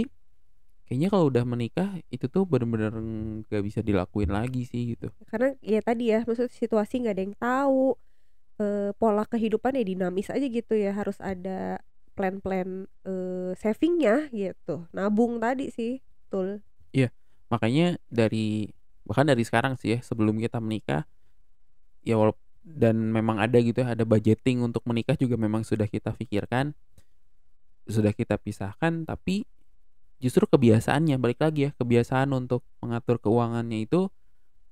kayaknya 0.89 1.07
kalau 1.13 1.25
udah 1.29 1.43
menikah 1.45 1.89
itu 2.09 2.25
tuh 2.29 2.45
bener-bener 2.49 2.93
nggak 3.45 3.63
bisa 3.65 3.79
dilakuin 3.85 4.29
lagi 4.33 4.65
sih 4.65 4.97
gitu. 4.97 5.09
Karena 5.29 5.53
ya 5.61 5.81
tadi 5.85 6.13
ya, 6.13 6.21
maksudnya 6.25 6.49
situasi 6.53 6.93
nggak 7.05 7.15
ada 7.17 7.23
yang 7.25 7.35
tahu, 7.37 7.97
eee, 8.61 8.89
pola 8.97 9.23
kehidupan 9.29 9.77
ya 9.79 9.85
dinamis 9.85 10.29
aja 10.33 10.45
gitu 10.45 10.73
ya, 10.77 10.91
harus 10.95 11.17
ada 11.21 11.81
plan-plan, 12.17 12.87
eee, 13.05 13.51
saving-nya 13.59 14.29
gitu, 14.33 14.87
nabung 14.95 15.37
tadi 15.41 15.69
sih, 15.73 15.99
betul. 16.29 16.61
Iya, 16.95 17.11
makanya 17.51 17.99
dari 18.07 18.71
bahkan 19.03 19.27
dari 19.27 19.43
sekarang 19.43 19.75
sih 19.75 19.93
ya, 19.93 19.99
sebelum 19.99 20.39
kita 20.39 20.63
menikah, 20.63 21.03
ya 22.07 22.15
walau 22.15 22.39
dan 22.63 23.11
memang 23.11 23.37
ada 23.37 23.59
gitu 23.59 23.83
ya, 23.83 23.93
ada 23.93 24.07
budgeting 24.07 24.63
untuk 24.63 24.81
menikah 24.87 25.13
juga 25.19 25.35
memang 25.35 25.67
sudah 25.67 25.85
kita 25.91 26.15
pikirkan, 26.15 26.71
sudah 27.85 28.15
kita 28.15 28.39
pisahkan, 28.39 29.03
tapi 29.03 29.43
justru 30.23 30.47
kebiasaannya, 30.47 31.19
balik 31.19 31.43
lagi 31.43 31.69
ya, 31.69 31.71
kebiasaan 31.75 32.31
untuk 32.31 32.63
mengatur 32.79 33.19
keuangannya 33.19 33.85
itu 33.85 34.07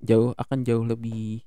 jauh 0.02 0.32
akan 0.40 0.64
jauh 0.64 0.82
lebih 0.88 1.44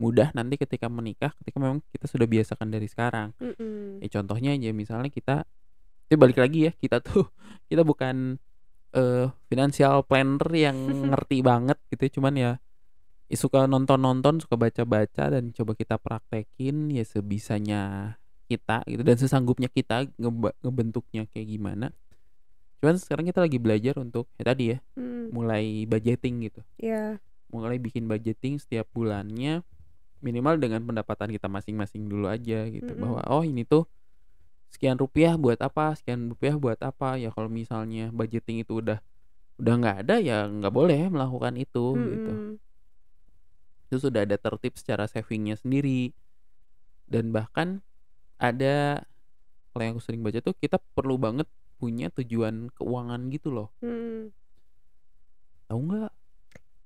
mudah 0.00 0.32
nanti 0.32 0.56
ketika 0.56 0.88
menikah, 0.88 1.32
ketika 1.44 1.60
memang 1.60 1.84
kita 1.92 2.08
sudah 2.08 2.24
biasakan 2.24 2.68
dari 2.72 2.88
sekarang. 2.88 3.36
Mhm. 3.36 4.00
Ya 4.00 4.08
contohnya 4.08 4.56
aja 4.56 4.70
misalnya 4.72 5.12
kita 5.12 5.44
ya 6.08 6.16
balik 6.16 6.40
lagi 6.40 6.70
ya, 6.70 6.72
kita 6.76 7.04
tuh 7.04 7.28
kita 7.70 7.84
bukan, 7.84 8.40
eee, 8.94 9.30
financial 9.50 10.02
planner 10.06 10.48
yang 10.54 10.76
ngerti 11.14 11.42
banget 11.44 11.78
gitu 11.92 12.02
ya, 12.06 12.12
cuman 12.20 12.34
ya 12.36 12.50
ya 13.30 13.36
suka 13.38 13.66
nonton-nonton, 13.70 14.42
suka 14.42 14.58
baca-baca 14.58 15.30
dan 15.32 15.54
coba 15.54 15.72
kita 15.78 15.96
praktekin 16.02 16.90
ya 16.90 17.04
sebisanya 17.06 17.82
kita 18.50 18.82
gitu 18.90 19.02
dan 19.06 19.16
sesanggupnya 19.18 19.70
kita 19.70 20.10
ngebentuknya 20.62 21.30
kayak 21.30 21.48
gimana. 21.48 21.86
Cuman 22.80 22.96
sekarang 22.96 23.28
kita 23.28 23.44
lagi 23.44 23.58
belajar 23.60 23.94
untuk 24.00 24.26
ya 24.40 24.44
tadi 24.50 24.74
ya, 24.74 24.78
Mmm. 24.96 25.30
mulai 25.30 25.84
budgeting 25.84 26.48
gitu. 26.48 26.60
Iya. 26.80 27.20
Mulai 27.52 27.76
bikin 27.78 28.08
budgeting 28.08 28.56
setiap 28.58 28.88
bulannya, 28.94 29.60
minimal 30.24 30.56
dengan 30.60 30.82
pendapatan 30.84 31.30
kita 31.32 31.48
masing-masing 31.48 32.08
dulu 32.08 32.28
aja 32.30 32.66
gitu, 32.70 32.92
bahwa, 32.96 33.20
Mhm. 33.24 33.30
"Oh 33.32 33.42
ini 33.44 33.62
tuh 33.68 33.84
sekian 34.70 34.96
rupiah 34.96 35.34
buat 35.36 35.58
apa 35.60 35.98
sekian 35.98 36.32
rupiah 36.32 36.56
buat 36.56 36.80
apa." 36.80 37.18
Ya 37.20 37.34
kalau 37.34 37.50
misalnya 37.50 38.08
budgeting 38.14 38.62
itu 38.64 38.80
udah 38.80 38.98
udah 39.60 39.74
nggak 39.76 39.96
ada, 40.06 40.16
ya 40.22 40.48
nggak 40.48 40.72
boleh 40.72 41.12
melakukan 41.12 41.54
itu 41.60 41.84
gitu. 41.98 42.32
Mhm. 42.32 42.52
Terus 43.90 44.02
sudah 44.06 44.22
ada 44.24 44.38
tertib 44.38 44.78
secara 44.78 45.04
saving-nya 45.10 45.58
sendiri. 45.58 46.14
Dan 47.10 47.34
bahkan 47.34 47.82
ada 48.38 49.04
kalau 49.74 49.82
yang 49.82 49.94
aku 49.98 50.02
sering 50.02 50.22
baca 50.22 50.38
tuh 50.40 50.54
kita 50.56 50.78
perlu 50.94 51.18
banget 51.18 51.50
punya 51.76 52.08
tujuan 52.14 52.70
keuangan 52.72 53.20
gitu 53.34 53.50
loh. 53.50 53.68
Mhm. 53.82 54.30
Tahu 55.68 55.80
nggak? 55.86 56.12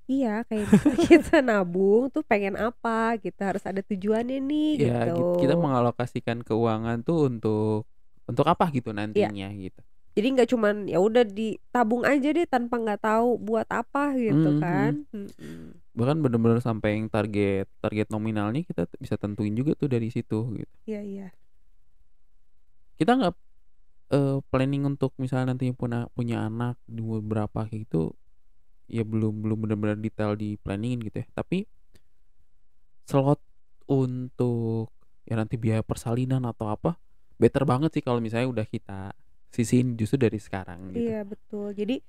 Iya, 0.05 0.45
kayak 0.45 0.69
kita 1.09 1.41
nabung 1.41 2.13
tuh 2.13 2.21
pengen 2.29 2.61
apa 2.61 3.17
gitu, 3.25 3.41
harus 3.41 3.65
ada 3.65 3.81
tujuannya 3.81 4.37
nih 4.37 4.69
Ya 4.77 5.01
gitu. 5.09 5.17
git 5.17 5.29
kita 5.41 5.55
mengalokasikan 5.57 6.45
keuangan 6.45 7.01
tuh 7.07 7.33
untuk 7.33 7.89
untuk 8.29 8.45
apa 8.45 8.69
gitu 8.75 8.93
Iya. 8.93 9.33
nantinya 9.33 9.49
gitu. 9.57 9.81
Jadi 10.15 10.27
nggak 10.31 10.49
cuman 10.53 10.75
ya 10.87 10.99
udah 11.03 11.25
ditabung 11.27 12.05
aja 12.07 12.29
deh 12.31 12.47
tanpa 12.47 12.79
nggak 12.79 13.01
tahu 13.03 13.35
buat 13.41 13.67
apa 13.73 14.15
gitu 14.15 14.49
Mhm 14.55 14.61
kan. 14.63 14.93
mhm. 15.11 15.27
Mhm. 15.41 15.69
Bahkan 15.95 16.17
bener-bener 16.23 16.59
sampai 16.61 16.99
yang 17.01 17.07
target 17.09 17.67
target 17.81 18.07
nominalnya 18.11 18.61
kita 18.67 18.87
bisa 19.01 19.15
tentuin 19.17 19.55
juga 19.57 19.73
tuh 19.79 19.89
dari 19.89 20.11
situ 20.13 20.39
gitu. 20.59 20.75
Iya 20.87 21.01
iya. 21.03 21.27
Kita 22.99 23.13
nggak, 23.19 23.35
eee, 24.15 24.37
planning 24.51 24.85
untuk 24.89 25.13
misalnya 25.19 25.55
nantinya 25.55 25.75
puna 25.77 25.99
punya 26.15 26.47
anak 26.49 26.77
di 26.87 27.03
berapa 27.03 27.67
kayak 27.69 27.89
gitu, 27.91 28.15
ya 28.91 29.03
belum 29.03 29.45
belum 29.45 29.59
bener-bener 29.65 29.99
detail 30.01 30.37
di-planning-in 30.37 31.01
gitu 31.09 31.25
ya. 31.25 31.27
Tapi 31.33 31.65
slot 33.05 33.41
untuk 33.89 34.93
ya 35.29 35.37
nanti 35.37 35.57
biaya 35.61 35.85
persalinan 35.85 36.45
atau 36.45 36.69
apa, 36.73 36.97
better 37.41 37.65
banget 37.65 37.97
sih 37.97 38.03
kalau 38.05 38.21
misalnya 38.21 38.49
udah 38.49 38.67
kita 38.69 39.13
sisihin 39.53 39.97
justru 39.97 40.21
dari 40.21 40.41
sekarang 40.41 40.93
gitu. 40.93 41.09
Iya 41.13 41.21
betul. 41.25 41.73
Jadi 41.73 42.01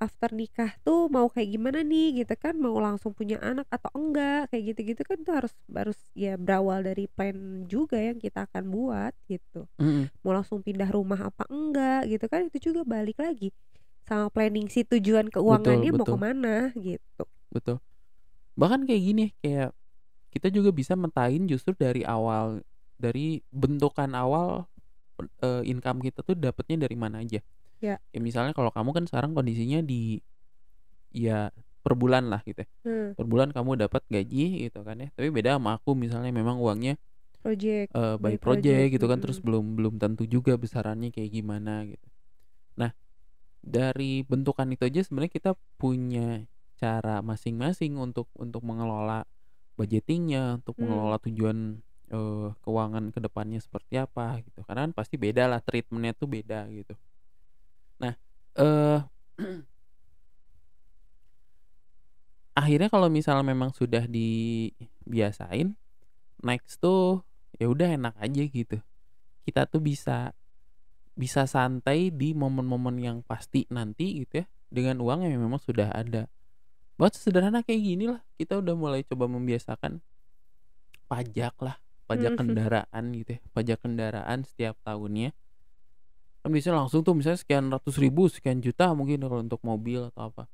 after 0.00 0.30
nikah 0.36 0.74
tuh 0.84 1.08
mau 1.08 1.32
kayak 1.32 1.48
gimana 1.54 1.80
nih 1.80 2.24
gitu 2.24 2.34
kan, 2.36 2.54
mau 2.60 2.76
langsung 2.76 3.16
punya 3.16 3.40
anak 3.40 3.64
atau 3.72 3.88
enggak, 3.96 4.52
kayak 4.52 4.74
gitu-gitu 4.74 5.02
kan 5.06 5.18
tuh 5.24 5.34
harus 5.38 5.52
harus 5.72 5.98
ya 6.12 6.36
berawal 6.36 6.84
dari 6.84 7.08
plan 7.08 7.64
juga 7.64 7.96
yang 7.96 8.20
kita 8.20 8.44
akan 8.50 8.68
buat 8.68 9.12
gitu. 9.30 9.64
Mhm. 9.80 10.12
Mau 10.20 10.32
langsung 10.36 10.60
pindah 10.60 10.88
rumah 10.92 11.30
apa 11.32 11.48
enggak 11.48 12.10
gitu 12.10 12.26
kan, 12.28 12.48
itu 12.48 12.58
juga 12.72 12.84
balik 12.84 13.16
lagi 13.20 13.48
sama 14.08 14.28
planning 14.32 14.68
si 14.72 14.84
tujuan 14.84 15.28
Betul 15.28 15.40
keuangannya 15.40 15.90
mau 15.96 16.04
betul. 16.04 16.14
ke 16.14 16.16
mana 16.20 16.54
gitu. 16.76 17.22
Betul. 17.52 17.76
Bahkan 18.58 18.86
kayak 18.88 19.02
gini, 19.02 19.26
kayak 19.42 19.70
kita 20.34 20.48
juga 20.52 20.70
bisa 20.74 20.94
mentain 20.98 21.46
justru 21.50 21.74
dari 21.78 22.02
awal, 22.06 22.62
dari 22.98 23.42
bentukan 23.54 24.10
awal, 24.14 24.66
eee, 25.42 25.62
income 25.70 26.02
kita 26.04 26.22
tuh 26.26 26.36
dapatnya 26.38 26.86
dari 26.88 26.96
mana 26.98 27.22
aja. 27.22 27.40
Ya. 27.80 28.00
Ya 28.14 28.20
misalnya 28.22 28.54
kalau 28.56 28.70
kamu 28.74 28.90
kan 28.96 29.04
sekarang 29.10 29.32
kondisinya 29.36 29.82
di 29.84 30.20
ya 31.14 31.50
per 31.84 31.94
bulan 31.98 32.28
lah 32.32 32.40
gitu 32.46 32.64
ya. 32.64 32.68
Hmm. 32.84 33.14
Per 33.14 33.26
bulan 33.28 33.50
kamu 33.54 33.78
dapat 33.86 34.02
gaji 34.10 34.66
gitu 34.68 34.82
kan 34.82 34.98
ya, 34.98 35.08
tapi 35.14 35.30
beda 35.30 35.56
sama 35.60 35.78
aku 35.78 35.94
misalnya 35.94 36.30
memang 36.34 36.58
uangnya, 36.58 36.98
Project, 37.44 37.92
eee, 37.94 38.16
by 38.18 38.34
by 38.34 38.34
project, 38.40 38.64
project 38.64 38.92
gitu 38.98 39.06
kan, 39.10 39.18
terus 39.22 39.38
mhm. 39.40 39.44
belum 39.46 39.64
belum 39.78 39.94
tentu 40.02 40.24
juga 40.26 40.56
besarannya 40.58 41.10
kayak 41.14 41.30
gimana 41.30 41.84
gitu. 41.86 42.06
Nah, 42.80 42.90
dari 43.64 44.22
bentukan 44.26 44.68
itu 44.74 44.84
aja 44.88 45.00
sebenarnya 45.06 45.32
kita 45.34 45.52
punya 45.80 46.44
cara 46.80 47.20
masing-masing 47.24 47.96
untuk 47.98 48.28
untuk 48.36 48.62
mengelola 48.66 49.24
budgeting-nya, 49.78 50.60
untuk 50.62 50.76
Mmm. 50.78 50.82
mengelola 50.86 51.18
tujuan, 51.26 51.58
eee, 52.12 52.48
keuangan 52.64 53.04
ke 53.14 53.20
depannya 53.22 53.60
seperti 53.62 53.94
apa 54.00 54.40
gitu. 54.46 54.62
Karena 54.66 54.88
kan 54.90 54.92
pasti 54.96 55.16
beda 55.20 55.44
lah 55.50 55.60
treatment-nya 55.64 56.14
tuh 56.16 56.28
beda 56.30 56.68
gitu. 56.72 56.94
Nah, 58.00 58.14
eee 58.58 58.98
akhirnya 62.54 62.88
kalau 62.90 63.08
misalnya 63.10 63.44
memang 63.46 63.70
sudah 63.74 64.06
dibiasain, 64.06 65.74
next 66.44 66.80
tuh 66.82 67.22
ya 67.60 67.66
udah 67.70 67.88
enak 67.98 68.14
aja 68.20 68.42
gitu. 68.46 68.78
Kita 69.46 69.66
tuh 69.70 69.82
bisa 69.84 70.32
bisa 71.14 71.46
santai 71.46 72.10
di 72.10 72.34
momen-momen 72.34 72.98
yang 72.98 73.18
pasti 73.22 73.66
nanti 73.70 74.26
gitu 74.26 74.42
ya, 74.42 74.46
dengan 74.70 74.98
uang 74.98 75.26
yang 75.26 75.38
memang 75.38 75.62
sudah 75.62 75.94
ada. 75.94 76.26
Bahkan 76.98 77.14
sesederhana 77.14 77.62
kayak 77.62 77.82
gini 77.82 78.04
lah, 78.10 78.22
kita 78.38 78.58
udah 78.58 78.74
mulai 78.74 79.02
coba 79.06 79.26
membiasakan 79.30 80.02
pajak 81.06 81.54
lah, 81.62 81.78
pajak 82.06 82.34
Mhm. 82.34 82.38
kendaraan 82.38 83.04
gitu 83.14 83.30
ya, 83.38 83.40
pajak 83.54 83.78
kendaraan 83.82 84.38
setiap 84.46 84.74
tahunnya. 84.82 85.30
Kan 86.44 86.50
biasanya 86.52 86.84
langsung 86.84 87.00
tuh 87.06 87.14
misalnya 87.16 87.40
sekian 87.40 87.70
ratus 87.70 87.96
ribu, 87.96 88.28
sekian 88.28 88.60
juta 88.60 88.90
mungkin 88.92 89.22
kalau 89.22 89.40
untuk 89.40 89.62
mobil 89.64 90.10
atau 90.10 90.28
apa. 90.34 90.44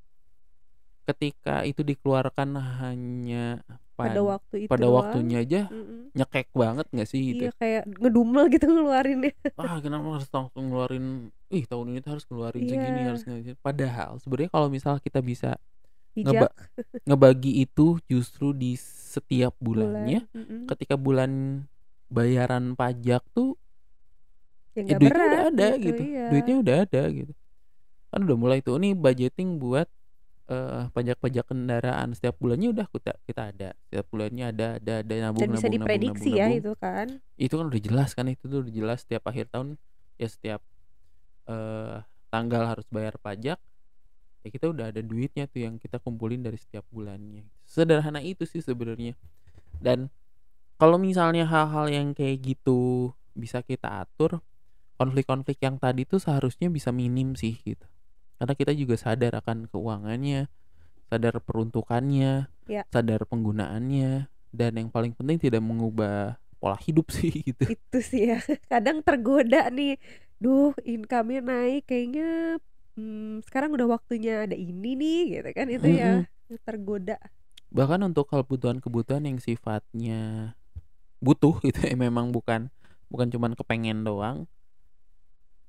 Ketika 1.09 1.67
itu 1.67 1.83
dikeluarkan 1.83 2.55
hanya 2.79 3.65
pad 3.99 4.15
Pada 4.15 4.21
waktu 4.23 4.55
itu 4.65 4.71
pada 4.71 4.87
doang, 4.87 4.97
waktunya 5.03 5.39
aja 5.43 5.61
mhm. 5.67 5.80
Nyekek 6.13 6.49
banget 6.53 6.87
nggak 6.91 7.09
sih 7.09 7.21
gitu? 7.35 7.43
Iya 7.49 7.53
kayak 7.57 7.83
ngedumel 7.99 8.45
gitu 8.51 8.67
ngeluarinnya. 8.67 9.33
Ah, 9.59 9.79
kenapa 9.79 10.07
harus 10.19 10.31
langsung 10.31 10.63
ngeluarin, 10.69 11.07
ih 11.51 11.65
tahun 11.67 11.87
ini 11.95 11.99
tuh 12.03 12.11
harus 12.19 12.25
ngeluarin 12.29 12.63
segini, 12.67 13.01
harus 13.07 13.23
ngeluarin 13.27 13.57
padahal 13.61 14.11
sebenarnya 14.23 14.51
kalau 14.53 14.69
misal 14.69 14.95
kita 14.99 15.21
bisa 15.23 15.57
ngeba 16.15 16.51
ngebagi 17.09 17.63
itu 17.63 18.03
justru 18.11 18.51
di 18.51 18.75
setiap 18.81 19.55
bulannya, 19.59 20.27
Bulan, 20.27 20.43
mhm. 20.47 20.67
ketika 20.71 20.95
bulan 20.99 21.65
bayaran 22.11 22.75
pajak 22.75 23.23
tuh 23.31 23.55
Ya 24.71 24.87
ya 24.87 24.97
duitnya 25.03 25.27
udah 25.27 25.27
berat 25.35 25.51
ada 25.51 25.69
gitu, 25.75 25.83
gitu, 25.83 26.03
iya. 26.07 26.27
duitnya 26.31 26.57
udah 26.63 26.77
ada 26.87 27.03
gitu. 27.11 27.33
Kan 28.11 28.21
udah 28.27 28.37
mulai 28.39 28.59
tuh 28.63 28.79
nih 28.79 28.95
budgeting 28.95 29.59
buat, 29.59 29.91
eee, 30.51 30.91
pajak-pajak 30.95 31.45
kendaraan 31.51 32.13
setiap 32.19 32.37
bulannya 32.43 32.75
udah 32.75 32.87
kita 32.91 33.13
kita 33.29 33.43
ada, 33.55 33.71
setiap 33.89 34.07
bulannya 34.13 34.45
ada 34.53 34.67
ada 34.83 34.95
ada 35.07 35.15
nabung 35.31 35.47
Dan 35.47 35.55
bisa 35.55 35.67
nabung 35.71 35.79
nabung 35.79 36.03
ya 36.37 36.47
nabung. 36.51 36.59
itu 36.61 36.73
kan. 36.77 37.09
Itu 37.41 37.55
kan 37.61 37.67
udah 37.73 37.83
jelas 37.83 38.11
kan, 38.19 38.27
itu 38.29 38.45
tuh 38.51 38.61
udah 38.67 38.73
jelas 38.75 38.99
setiap 39.07 39.25
akhir 39.31 39.49
tahun, 39.55 39.79
ya 40.21 40.29
setiap, 40.31 40.61
eee, 41.49 42.05
tanggal 42.33 42.65
harus 42.69 42.87
bayar 42.93 43.17
pajak, 43.23 43.59
ya 44.45 44.49
kita 44.51 44.71
udah 44.73 44.91
ada 44.95 45.01
duitnya 45.05 45.47
tuh 45.51 45.67
yang 45.67 45.77
kita 45.81 45.99
kumpulin 46.03 46.43
dari 46.45 46.57
setiap 46.61 46.85
bulannya. 46.93 47.49
Sesederhana 47.69 48.21
itu 48.25 48.45
sih 48.49 48.63
sebenarnya. 48.65 49.17
Dan 49.81 50.11
kalau 50.81 50.97
misalnya 51.01 51.47
hal-hal 51.49 51.87
yang 51.93 52.09
kayak 52.17 52.43
gitu 52.45 53.13
bisa 53.37 53.63
kita 53.65 54.05
atur, 54.07 54.43
konflik-konflik 55.01 55.59
yang 55.63 55.77
tadi 55.81 56.05
tuh 56.09 56.21
seharusnya 56.23 56.69
bisa 56.73 56.91
minim 56.95 57.35
sih 57.39 57.59
gitu. 57.65 57.87
Karena 58.41 58.55
kita 58.57 58.73
juga 58.73 58.97
sadar 58.97 59.37
akan 59.37 59.69
keuangannya, 59.69 60.49
sadar 61.13 61.35
peruntukannya, 61.45 62.49
Ya. 62.71 62.87
sadar 62.89 63.29
penggunaannya, 63.29 64.31
dan 64.51 64.73
yang 64.81 64.89
paling 64.89 65.13
penting 65.13 65.37
tidak 65.37 65.61
mengubah 65.61 66.41
pola 66.57 66.79
hidup 66.81 67.13
sih 67.17 67.31
gitu. 67.45 67.69
Itu 67.69 67.99
sih 68.01 68.33
ya. 68.33 68.41
Kadang 68.73 69.05
tergoda 69.05 69.69
nih. 69.69 70.01
Duh, 70.41 70.73
income-nya 70.89 71.45
naik 71.45 71.85
kayaknya 71.85 72.57
hmm, 72.97 73.45
sekarang 73.45 73.77
udah 73.77 74.01
waktunya 74.01 74.49
ada 74.49 74.57
ini 74.57 74.97
nih 74.97 75.21
gitu 75.37 75.51
kan 75.53 75.67
itu 75.69 75.89
ya 76.01 76.25
Mm-mm. 76.25 76.65
tergoda. 76.65 77.21
Bahkan 77.71 78.01
untuk 78.03 78.27
kebutuhan-kebutuhan 78.33 79.29
yang 79.29 79.37
sifatnya 79.39 80.55
butuh 81.21 81.61
gitu 81.69 81.81
ya 81.85 81.95
memang 81.95 82.33
bukan 82.33 82.73
bukan 83.13 83.29
cuman 83.29 83.53
kepengen 83.53 84.01
doang, 84.07 84.49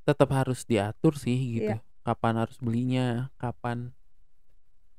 tetap 0.07 0.29
harus 0.34 0.63
diatur 0.65 1.13
sih 1.19 1.60
gitu. 1.60 1.75
Iya. 1.77 1.90
Kapan 2.01 2.33
harus 2.41 2.57
belinya, 2.57 3.29
kapan 3.37 3.93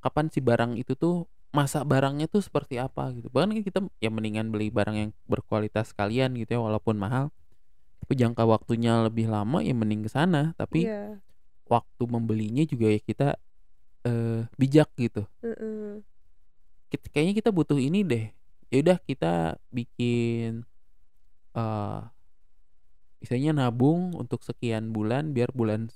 kapan 0.02 0.26
si 0.34 0.42
barang 0.42 0.74
itu 0.78 0.98
tuh 0.98 1.30
masa 1.54 1.84
barangnya 1.86 2.26
tuh 2.26 2.42
seperti 2.42 2.78
apa 2.78 3.12
gitu. 3.14 3.30
Bahkan 3.30 3.54
kan 3.54 3.62
kita 3.62 3.78
ya 4.02 4.10
mendingan 4.10 4.50
beli 4.50 4.72
barang 4.72 4.96
yang 4.96 5.10
berkualitas 5.30 5.90
sekalian 5.94 6.34
gitu 6.38 6.58
ya 6.58 6.60
walaupun 6.62 6.98
mahal. 6.98 7.30
Tapi 8.02 8.18
jangka 8.18 8.42
waktunya 8.42 8.98
lebih 9.06 9.30
lama 9.30 9.62
ya 9.62 9.70
mending 9.76 10.02
ke 10.06 10.10
sana. 10.10 10.54
Tapi 10.58 10.90
Iya. 10.90 11.22
waktu 11.70 12.02
membelinya 12.10 12.66
juga 12.66 12.86
ya 12.90 13.00
kita 13.02 13.28
eh, 14.02 14.42
bijak 14.58 14.90
gitu. 14.98 15.22
Heeh. 15.46 16.02
Kit- 16.90 17.06
Kayaknya 17.14 17.34
kita 17.38 17.50
butuh 17.54 17.78
ini 17.78 18.02
deh. 18.02 18.34
Ya 18.72 18.76
udah 18.82 18.98
kita 18.98 19.60
bikin 19.70 20.66
eh 21.54 22.00
misalnya 23.22 23.54
nabung 23.54 24.10
untuk 24.18 24.42
sekian 24.42 24.90
bulan 24.90 25.30
biar 25.30 25.54
bulan 25.54 25.86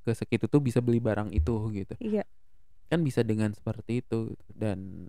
ke 0.00 0.12
segitu 0.12 0.48
tuh 0.48 0.60
bisa 0.60 0.80
beli 0.80 0.98
barang 0.98 1.30
itu 1.30 1.54
gitu. 1.72 1.94
Iya. 2.00 2.24
Kan 2.88 3.04
bisa 3.04 3.20
dengan 3.22 3.52
seperti 3.52 4.00
itu 4.02 4.34
gitu. 4.34 4.44
dan 4.52 5.08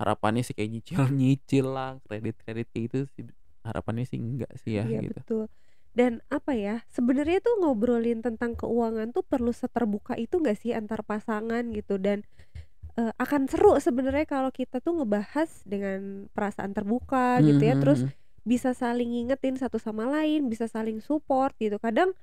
harapannya 0.00 0.42
sih 0.42 0.56
kayak 0.56 0.70
nyicil-nyicil 0.80 1.66
lah, 1.76 2.00
kredit-kredit 2.08 2.66
kayak 2.72 2.84
gitu 2.88 2.98
sih 3.16 3.24
harapannya 3.60 4.08
sih 4.08 4.16
enggak 4.16 4.48
sih 4.56 4.80
ya 4.80 4.88
Iya 4.88 5.00
gitu. 5.04 5.20
betul. 5.20 5.44
Dan 5.90 6.22
apa 6.30 6.54
ya, 6.54 6.86
sebenarnya 6.86 7.42
tuh 7.42 7.60
ngobrolin 7.60 8.22
tentang 8.22 8.54
keuangan 8.54 9.10
tuh 9.10 9.26
perlu 9.26 9.50
seterbuka 9.50 10.14
itu 10.14 10.38
nggak 10.38 10.56
sih 10.56 10.70
antar 10.72 11.02
pasangan 11.02 11.66
gitu 11.74 11.98
dan 11.98 12.22
eh, 12.96 13.12
akan 13.18 13.50
seru 13.50 13.74
sebenarnya 13.78 14.24
kalau 14.24 14.50
kita 14.50 14.78
tuh 14.78 15.02
ngebahas 15.02 15.50
dengan 15.66 16.30
perasaan 16.32 16.72
terbuka 16.72 17.38
gitu 17.42 17.60
ya, 17.60 17.74
Mhm, 17.76 17.82
terus 17.82 18.00
mhm. 18.06 18.12
bisa 18.46 18.70
saling 18.72 19.12
ngingetin 19.12 19.58
satu 19.58 19.76
sama 19.76 20.06
lain, 20.08 20.46
bisa 20.48 20.64
saling 20.70 21.02
support 21.04 21.52
gitu. 21.60 21.76
Kadang 21.76 22.14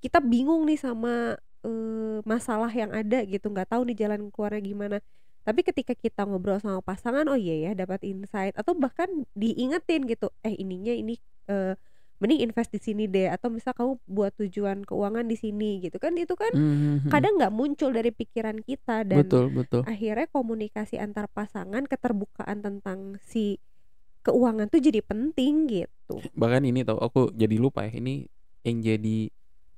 kita 0.00 0.18
bingung 0.20 0.64
nih 0.64 0.78
sama 0.78 1.36
eh, 1.66 2.18
masalah 2.22 2.70
yang 2.70 2.92
ada 2.94 3.22
gitu, 3.26 3.50
nggak 3.50 3.70
tahu 3.72 3.88
nih 3.90 3.96
jalan 4.06 4.30
keluarnya 4.30 4.62
gimana. 4.62 4.98
Tapi 5.46 5.62
ketika 5.62 5.94
kita 5.94 6.26
ngobrol 6.26 6.58
sama 6.58 6.82
pasangan, 6.82 7.22
oh 7.30 7.38
iya 7.38 7.70
ya 7.70 7.72
dapat 7.78 8.02
insight 8.02 8.54
atau 8.58 8.74
bahkan 8.74 9.06
diingetin 9.34 10.02
gitu, 10.06 10.30
eh 10.42 10.54
ininya 10.54 10.90
ini 10.90 11.14
eh, 11.46 11.74
mending 12.16 12.48
invest 12.48 12.72
di 12.72 12.80
sini 12.80 13.04
deh 13.04 13.28
atau 13.28 13.52
misal 13.52 13.76
kamu 13.76 14.00
buat 14.08 14.32
tujuan 14.40 14.88
keuangan 14.88 15.28
di 15.28 15.36
sini 15.36 15.84
gitu 15.84 16.00
kan 16.00 16.16
itu 16.16 16.32
kan 16.32 16.48
Mhm, 16.56 17.04
mhm. 17.04 17.10
kadang 17.12 17.36
nggak 17.36 17.52
muncul 17.52 17.92
dari 17.92 18.08
pikiran 18.08 18.56
kita 18.64 19.04
dan 19.04 19.20
Betul, 19.20 19.52
betul. 19.52 19.84
akhirnya 19.84 20.24
komunikasi 20.32 20.96
antar 20.96 21.28
pasangan 21.28 21.84
keterbukaan 21.84 22.64
tentang 22.64 23.20
si 23.20 23.60
keuangan 24.24 24.72
tuh 24.72 24.80
jadi 24.80 25.04
penting 25.04 25.68
gitu. 25.68 26.24
Bahkan 26.32 26.64
ini 26.64 26.82
tau 26.82 26.98
aku 26.98 27.30
jadi 27.36 27.60
lupa 27.60 27.84
ya 27.84 28.00
ini 28.00 28.24
yang 28.64 28.80
jadi 28.80 29.28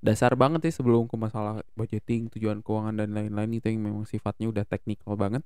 dasar 0.07 0.33
banget 0.39 0.61
sih 0.71 0.75
sebelum 0.79 1.07
ke 1.11 1.17
masalah 1.19 1.61
budgeting, 1.79 2.31
tujuan 2.35 2.63
keuangan 2.65 2.95
dan 3.05 3.09
lain-lain 3.17 3.51
itu 3.59 3.67
yang 3.73 3.83
memang 3.85 4.05
sifatnya 4.07 4.47
udah 4.53 4.65
teknikal 4.67 5.15
banget. 5.19 5.43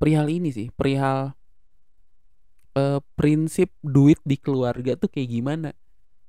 Perihal 0.00 0.28
ini 0.30 0.50
sih, 0.54 0.68
perihal 0.74 1.34
eh, 2.78 3.00
prinsip 3.18 3.68
duit 3.84 4.18
di 4.24 4.36
keluarga 4.40 4.92
tuh 5.00 5.08
kayak 5.12 5.28
gimana? 5.30 5.68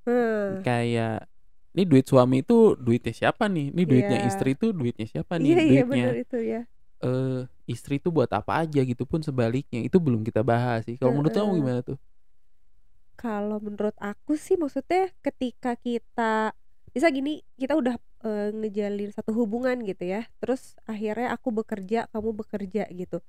Hmm. 0.05 0.63
Kayak 0.65 1.29
ini 1.75 1.83
duit 1.85 2.05
suami 2.09 2.41
itu 2.43 2.75
duitnya 2.79 3.13
siapa 3.13 3.45
nih? 3.47 3.65
Ini 3.73 3.83
duitnya 3.85 4.17
Iya. 4.19 4.27
istri 4.29 4.49
itu 4.57 4.65
duitnya 4.73 5.05
siapa 5.07 5.33
nih? 5.43 5.53
Iya 5.53 5.59
iya 5.69 5.81
duitnya 5.85 5.89
benar 5.91 6.13
itu 6.23 6.37
ya. 6.51 6.61
eh 7.05 7.47
istri 7.73 7.93
itu 8.01 8.09
buat 8.11 8.31
apa 8.39 8.51
aja 8.65 8.79
gitu 8.91 9.03
pun 9.11 9.21
sebaliknya 9.23 9.79
itu 9.87 9.97
belum 10.05 10.21
kita 10.27 10.41
bahas 10.43 10.83
sih. 10.87 10.95
Kalau 10.99 11.13
menurut 11.15 11.33
kamu 11.35 11.51
gimana 11.61 11.79
tuh? 11.85 11.97
Kalau 13.19 13.59
menurut 13.59 13.95
aku 13.99 14.39
sih 14.39 14.55
maksudnya 14.55 15.11
ketika 15.25 15.75
kita 15.75 16.55
bisa 16.95 17.07
gini 17.13 17.41
kita 17.61 17.73
udah 17.81 17.95
eh, 18.27 18.49
ngejalin 18.55 19.09
satu 19.15 19.31
hubungan 19.35 19.77
gitu 19.85 20.03
ya. 20.05 20.21
Terus 20.41 20.75
akhirnya 20.89 21.35
aku 21.35 21.49
bekerja, 21.53 22.09
kamu 22.13 22.29
bekerja 22.41 22.83
gitu. 22.93 23.19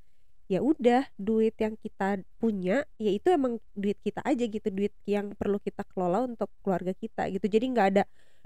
Ya 0.52 0.60
udah 0.60 1.06
duit 1.16 1.54
yang 1.62 1.74
kita 1.78 2.20
punya 2.42 2.84
ya 3.00 3.10
itu 3.14 3.28
emang 3.32 3.58
duit 3.78 3.98
kita 4.02 4.20
aja 4.26 4.44
gitu, 4.46 4.68
duit 4.74 4.94
yang 5.06 5.32
perlu 5.38 5.58
kita 5.62 5.82
kelola 5.90 6.26
untuk 6.28 6.50
keluarga 6.64 6.92
kita 6.96 7.30
gitu. 7.34 7.46
Jadi 7.48 7.64
nggak 7.72 7.88
ada 7.96 8.02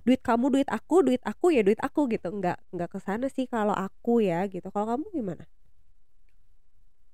duit 0.07 0.21
kamu, 0.23 0.47
duit 0.55 0.69
aku, 0.71 0.97
duit 1.07 1.23
aku 1.25 1.47
ya 1.57 1.63
duit 1.67 1.81
aku 1.83 2.07
gitu. 2.13 2.29
Nggak 2.31 2.57
nggak 2.75 2.91
ke 2.95 2.99
sana 3.03 3.27
sih 3.33 3.47
kalau 3.51 3.75
aku 3.77 4.23
ya 4.25 4.47
gitu. 4.51 4.69
Kalau 4.75 4.87
kamu 4.97 5.07
gimana? 5.17 5.45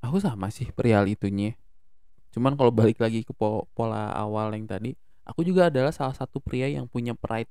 Aku 0.00 0.16
sama 0.20 0.48
sih 0.48 0.68
perihal 0.72 1.04
itunya. 1.12 1.56
Cuman 2.34 2.54
kalau 2.58 2.72
balik 2.74 2.98
lagi 3.04 3.20
ke 3.28 3.32
po- 3.36 3.66
pola 3.76 4.12
awal 4.16 4.54
yang 4.56 4.66
tadi, 4.68 4.96
aku 5.28 5.42
juga 5.48 5.68
adalah 5.72 5.92
salah 5.94 6.16
satu 6.16 6.38
pria 6.42 6.68
yang 6.70 6.86
punya 6.88 7.12
pride 7.16 7.50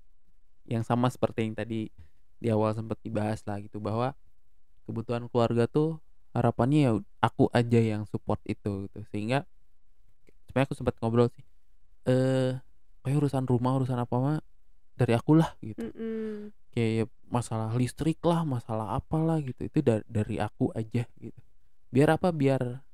yang 0.70 0.86
sama 0.86 1.10
seperti 1.10 1.50
yang 1.50 1.56
tadi 1.58 1.90
di 2.40 2.48
awal 2.54 2.72
sempat 2.78 3.02
dibahas 3.04 3.42
lah 3.44 3.60
gitu 3.60 3.82
bahwa 3.82 4.14
kebutuhan 4.88 5.28
keluarga 5.30 5.66
tuh 5.70 6.00
harapannya 6.32 6.80
ya 6.88 6.92
aku 7.20 7.50
aja 7.52 7.80
yang 7.82 8.04
support 8.08 8.40
itu 8.46 8.88
gitu. 8.88 9.00
Sehingga 9.12 9.44
sebenarnya 10.48 10.68
aku 10.70 10.78
sempat 10.78 10.96
ngobrol 11.02 11.30
sih 11.34 11.46
eh 12.10 12.58
kayak 13.04 13.18
urusan 13.22 13.46
rumah, 13.48 13.76
urusan 13.80 14.00
apa 14.00 14.16
mah 14.20 14.38
dari 14.98 15.14
aku 15.16 15.38
lah 15.40 15.52
gitu. 15.64 15.82
Mm-mm. 15.82 16.52
Kayak 16.74 17.10
masalah 17.30 17.74
listrik 17.78 18.20
lah, 18.26 18.46
masalah 18.46 18.98
apalah 18.98 19.40
gitu. 19.42 19.66
Itu 19.68 19.80
da- 19.86 20.06
dari 20.06 20.38
aku 20.42 20.70
aja 20.76 21.06
gitu. 21.18 21.40
Biar 21.94 22.16
apa? 22.18 22.30
Biar 22.34 22.86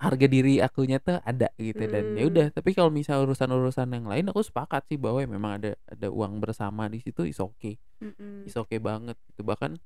harga 0.00 0.26
diri 0.26 0.64
akunya 0.64 0.96
tuh 0.96 1.20
ada 1.20 1.52
gitu 1.60 1.84
dan 1.84 2.16
ya 2.16 2.24
Mm. 2.24 2.30
udah 2.32 2.46
tapi 2.56 2.72
kalau 2.72 2.88
misal 2.88 3.20
urusan-urusan 3.28 3.84
yang 3.92 4.08
lain 4.08 4.24
aku 4.32 4.40
sepakat 4.40 4.88
sih 4.88 4.96
bahwa 4.96 5.20
memang 5.28 5.60
ada 5.60 5.70
ada 5.84 6.08
uang 6.08 6.40
bersama 6.40 6.88
di 6.88 7.04
situ 7.04 7.28
is 7.28 7.36
okay 7.36 7.76
Mm-mm. 8.00 8.48
is 8.48 8.56
okay 8.56 8.80
banget 8.80 9.20
gitu 9.28 9.44
bahkan 9.44 9.76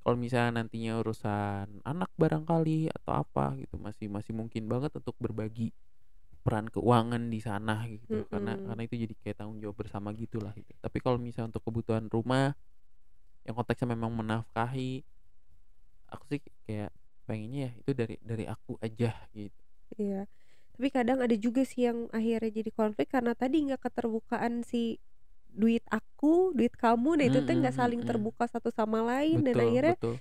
kalau 0.00 0.16
misalnya 0.16 0.64
nantinya 0.64 0.96
urusan 1.04 1.84
anak 1.84 2.08
barangkali 2.16 2.88
atau 2.88 3.12
apa 3.12 3.60
gitu 3.60 3.76
masih 3.76 4.08
masih 4.08 4.32
mungkin 4.32 4.64
banget 4.72 4.88
untuk 4.96 5.12
berbagi 5.20 5.68
peran 6.40 6.72
keuangan 6.72 7.28
di 7.28 7.40
sana 7.44 7.84
gitu 7.84 8.24
karena 8.32 8.56
Mm-mm. 8.56 8.72
karena 8.72 8.82
itu 8.88 8.94
jadi 9.04 9.14
kayak 9.20 9.36
tanggung 9.36 9.60
jawab 9.60 9.76
bersama 9.76 10.16
gitulah 10.16 10.56
gitu 10.56 10.72
tapi 10.80 10.96
kalau 11.04 11.20
misalnya 11.20 11.52
untuk 11.52 11.68
kebutuhan 11.68 12.08
rumah 12.08 12.56
yang 13.44 13.52
konteksnya 13.52 13.92
memang 13.92 14.16
menafkahi 14.16 15.04
aku 16.08 16.24
sih 16.24 16.40
kayak 16.64 16.88
pengennya 17.28 17.60
ya 17.68 17.72
itu 17.80 17.90
dari 18.00 18.16
dari 18.30 18.44
aku 18.48 18.72
aja 18.86 19.10
gitu 19.36 19.60
Iya. 19.96 20.28
Tapi 20.76 20.88
kadang 20.94 21.18
ada 21.24 21.34
juga 21.34 21.62
sih 21.66 21.88
yang 21.90 22.06
akhirnya 22.14 22.50
jadi 22.62 22.70
konflik 22.70 23.08
karena 23.10 23.32
tadi 23.34 23.56
nggak 23.66 23.82
keterbukaan 23.82 24.62
si 24.62 25.02
duit 25.50 25.82
aku, 25.90 26.54
duit 26.54 26.74
kamu, 26.78 27.18
nah 27.18 27.26
itu 27.26 27.40
tuh 27.42 27.54
nggak 27.58 27.74
saling 27.74 28.02
mm-mm. 28.02 28.08
terbuka 28.08 28.44
satu 28.46 28.70
sama 28.70 29.00
lain 29.02 29.42
dan 29.46 29.56
betul 29.56 29.64
akhirnya 29.64 29.94
betul 29.94 30.14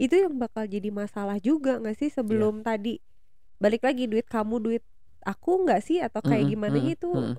itu 0.00 0.14
yang 0.18 0.34
bakal 0.36 0.64
jadi 0.66 0.90
masalah 0.92 1.38
juga 1.40 1.78
nggak 1.80 1.96
sih 2.00 2.10
iya 2.10 2.12
sebelum 2.12 2.64
tadi 2.66 2.98
balik 3.62 3.82
lagi 3.88 4.04
duit 4.10 4.26
kamu, 4.28 4.56
duit 4.64 4.84
aku 5.24 5.64
nggak 5.64 5.80
sih 5.86 5.98
atau 6.02 6.20
kayak 6.24 6.44
Mm-mm, 6.44 6.52
gimana 6.52 6.78
mm-mm, 6.78 6.92
itu 6.94 7.10
mm-mm. 7.14 7.36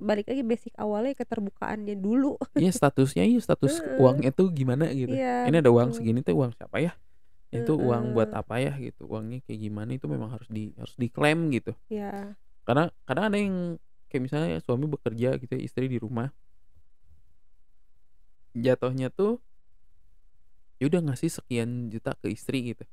balik 0.00 0.26
lagi 0.30 0.42
basic 0.44 0.72
awalnya 0.80 1.14
keterbukaannya 1.20 1.96
dulu. 2.00 2.36
Iya 2.60 2.70
statusnya 2.78 3.24
iya 3.30 3.38
status 3.46 3.72
uangnya 4.00 4.30
tuh 4.38 4.46
gimana 4.58 4.84
gitu 4.92 5.16
Iya 5.16 5.28
ini 5.44 5.56
ada 5.60 5.70
uang 5.72 5.90
betul. 5.90 5.96
segini 5.96 6.20
tuh 6.26 6.34
uang 6.38 6.52
siapa 6.56 6.76
ya 6.84 6.92
itu 7.52 7.72
uang 7.76 8.16
buat 8.16 8.32
apa 8.32 8.56
ya 8.64 8.72
gitu. 8.80 9.04
Uangnya 9.04 9.44
kayak 9.44 9.60
gimana 9.60 9.90
itu 9.92 10.08
memang 10.08 10.32
harus 10.32 10.48
di 10.48 10.72
harus 10.74 10.96
diklaim 10.96 11.52
gitu. 11.52 11.76
Ya. 11.92 12.34
karena 12.62 12.94
kadang 13.04 13.26
ada 13.26 13.38
yang 13.42 13.74
kayak 14.06 14.22
misalnya 14.22 14.62
suami 14.62 14.86
bekerja 14.86 15.36
gitu 15.36 15.52
ya, 15.52 15.60
istri 15.60 15.90
di 15.90 15.98
rumah. 16.00 16.32
Jatuhnya 18.56 19.12
tuh 19.12 19.42
ya 20.80 20.88
udah 20.88 21.12
ngasih 21.12 21.28
sekian 21.28 21.92
juta 21.92 22.16
ke 22.16 22.32
istri 22.32 22.72
gitu. 22.72 22.88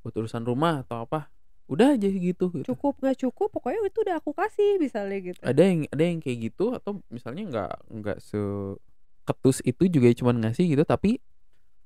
Buat 0.00 0.14
urusan 0.16 0.46
rumah 0.48 0.86
atau 0.86 1.04
apa 1.04 1.28
udah 1.68 1.98
aja 2.00 2.08
gitu 2.08 2.48
gitu. 2.48 2.64
Cukup 2.72 2.96
nggak 3.04 3.18
cukup 3.28 3.52
pokoknya 3.52 3.84
itu 3.84 3.98
udah 4.00 4.16
aku 4.16 4.32
kasih 4.32 4.80
misalnya 4.80 5.18
gitu. 5.20 5.40
ada 5.44 5.60
yang 5.60 5.84
ada 5.92 6.00
yang 6.00 6.18
kayak 6.24 6.38
gitu 6.48 6.72
atau 6.72 7.04
misalnya 7.12 7.44
nggak 7.44 7.72
nggak 7.92 8.18
seketus 8.24 9.60
itu 9.68 9.84
juga 9.92 10.08
cuman 10.16 10.48
ngasih 10.48 10.64
gitu. 10.64 10.84
Tapi 10.88 11.20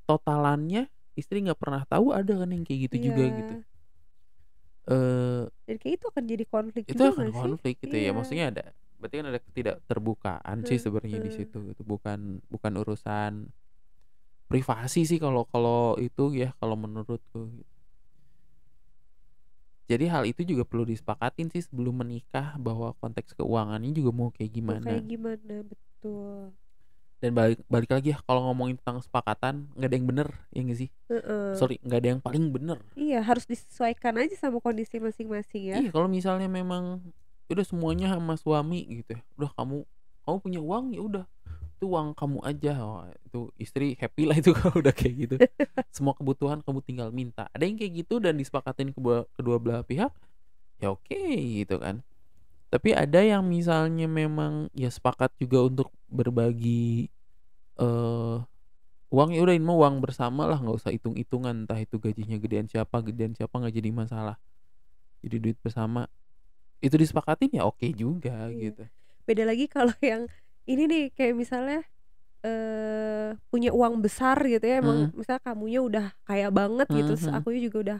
totalannya 0.06 0.86
istri 1.20 1.38
nggak 1.44 1.60
pernah 1.60 1.82
tahu 1.88 2.12
ada 2.16 2.32
kan 2.40 2.50
yang 2.54 2.64
kayak 2.66 2.80
gitu 2.90 2.96
juga 3.12 3.24
gitu. 3.32 3.54
Eee 4.88 5.50
Dan 5.66 5.76
kayak 5.78 5.94
itu 5.98 6.06
akan 6.10 6.24
jadi 6.26 6.44
konflik 6.46 6.84
Itu 6.90 7.02
juga 7.02 7.08
akan 7.14 7.28
nggak 7.28 7.34
sih? 7.40 7.54
konflik 7.54 7.78
gitu 7.82 7.94
ya, 7.94 8.10
Iya. 8.10 8.16
maksudnya 8.16 8.50
ada 8.50 8.64
berarti 8.98 9.16
kan 9.18 9.26
ada 9.34 9.40
ketidakterbukaan 9.42 10.58
sih 10.62 10.78
Heeh 10.78 10.82
sebenarnya 10.82 11.18
di 11.18 11.30
situ 11.34 11.58
gitu, 11.74 11.82
bukan 11.82 12.38
bukan 12.46 12.72
urusan 12.78 13.50
privasi 14.50 15.02
sih 15.10 15.18
kalau 15.24 15.42
kalau 15.52 15.96
itu 15.98 16.24
ya, 16.42 16.48
kalau 16.60 16.76
menurutku. 16.78 17.40
Jadi 19.90 20.04
hal 20.10 20.24
itu 20.30 20.42
juga 20.46 20.62
perlu 20.66 20.84
disepakatin 20.88 21.50
sih 21.52 21.62
sebelum 21.66 22.02
menikah 22.02 22.56
bahwa 22.58 22.94
konteks 23.02 23.34
keuangannya 23.38 23.90
juga 23.94 24.10
mau 24.14 24.30
kayak 24.34 24.52
Mau 24.66 24.74
kayak 24.82 25.02
gimana. 25.02 25.04
gimana, 25.10 25.54
betul. 25.70 26.54
Dan 27.22 27.38
balik 27.38 27.62
balik 27.70 27.90
lagi 27.94 28.10
ya 28.10 28.18
kalau 28.26 28.50
ngomongin 28.50 28.82
tentang 28.82 28.98
kesepakatan 28.98 29.70
nggak 29.78 29.88
ada 29.88 29.96
yang 29.96 30.08
bener, 30.10 30.28
ya 30.50 30.60
nggak 30.66 30.78
sih? 30.82 30.90
Heeh. 31.06 31.54
Sorry, 31.54 31.78
nggak 31.78 31.98
ada 32.02 32.08
yang 32.18 32.20
paling 32.20 32.50
bener. 32.50 32.82
Iya, 32.98 33.22
harus 33.22 33.46
disesuaikan 33.46 34.18
aja 34.18 34.34
sama 34.34 34.58
kondisi 34.58 34.98
masing-masing 34.98 35.70
ya. 35.70 35.76
Iya, 35.78 35.94
kalau 35.94 36.10
misalnya 36.10 36.50
memang 36.50 36.98
udah 37.46 37.62
semuanya 37.62 38.10
sama 38.10 38.34
suami 38.34 38.82
gitu 38.90 39.14
ya, 39.14 39.22
udah 39.38 39.54
kamu 39.54 39.86
kamu 40.26 40.36
punya 40.42 40.60
uang 40.62 40.84
ya 40.98 41.02
udah 41.02 41.24
itu 41.82 41.90
uang 41.90 42.14
kamu 42.14 42.38
aja, 42.46 42.78
wah 42.78 43.10
itu 43.10 43.50
istri 43.58 43.98
happy 43.98 44.22
lah 44.22 44.38
itu 44.38 44.54
kalau 44.58 44.78
udah 44.78 44.94
kayak 44.94 45.14
gitu. 45.26 45.36
Semua 45.94 46.14
kebutuhan 46.14 46.62
kamu 46.62 46.78
tinggal 46.86 47.10
minta. 47.10 47.50
Ada 47.50 47.66
yang 47.66 47.74
kayak 47.74 48.06
gitu 48.06 48.22
dan 48.22 48.38
disepakatin 48.38 48.94
kedua 48.94 49.26
kedua 49.34 49.58
belah 49.58 49.82
pihak, 49.82 50.14
ya 50.78 50.94
oke 50.94 51.22
gitu 51.62 51.82
kan. 51.82 52.06
Tapi 52.70 52.94
ada 52.94 53.18
yang 53.18 53.42
misalnya 53.42 54.06
memang 54.06 54.70
ya 54.78 54.94
sepakat 54.94 55.34
juga 55.42 55.66
untuk 55.66 55.90
berbagi 56.12 57.08
eh 57.80 58.38
uang 59.12 59.30
ya 59.36 59.40
udah 59.44 59.54
ini 59.56 59.64
mah 59.64 59.76
uang 59.76 59.96
bersama 60.04 60.48
lah 60.48 60.56
nggak 60.60 60.76
usah 60.80 60.92
hitung-hitungan 60.92 61.64
entah 61.68 61.76
itu 61.80 61.96
gajinya 62.00 62.36
gedean 62.40 62.66
siapa 62.68 63.00
gedean 63.04 63.32
siapa 63.36 63.52
nggak 63.60 63.74
jadi 63.76 63.90
masalah 63.92 64.36
jadi 65.24 65.36
duit 65.40 65.58
bersama 65.60 66.08
itu 66.82 66.94
disepakatin 66.98 67.52
ya 67.58 67.64
oke 67.68 67.86
juga 67.94 68.48
Iya. 68.50 68.72
gitu 68.72 68.84
Beda 69.28 69.44
lagi 69.46 69.66
kalau 69.70 69.94
yang 70.02 70.26
ini 70.66 70.86
nih 70.90 71.04
kayak 71.14 71.34
misalnya 71.38 71.80
eh 72.42 73.38
punya 73.54 73.70
uang 73.70 74.02
besar 74.02 74.34
gitu 74.42 74.62
ya, 74.66 74.82
emang 74.82 75.14
Mhm. 75.14 75.14
misalnya 75.14 75.42
kamunya 75.46 75.80
udah 75.82 76.06
kaya 76.26 76.50
banget 76.50 76.88
gitu, 76.90 77.14
terus 77.14 77.30
Mhm. 77.30 77.36
akunya 77.38 77.60
juga 77.70 77.78
udah 77.84 77.98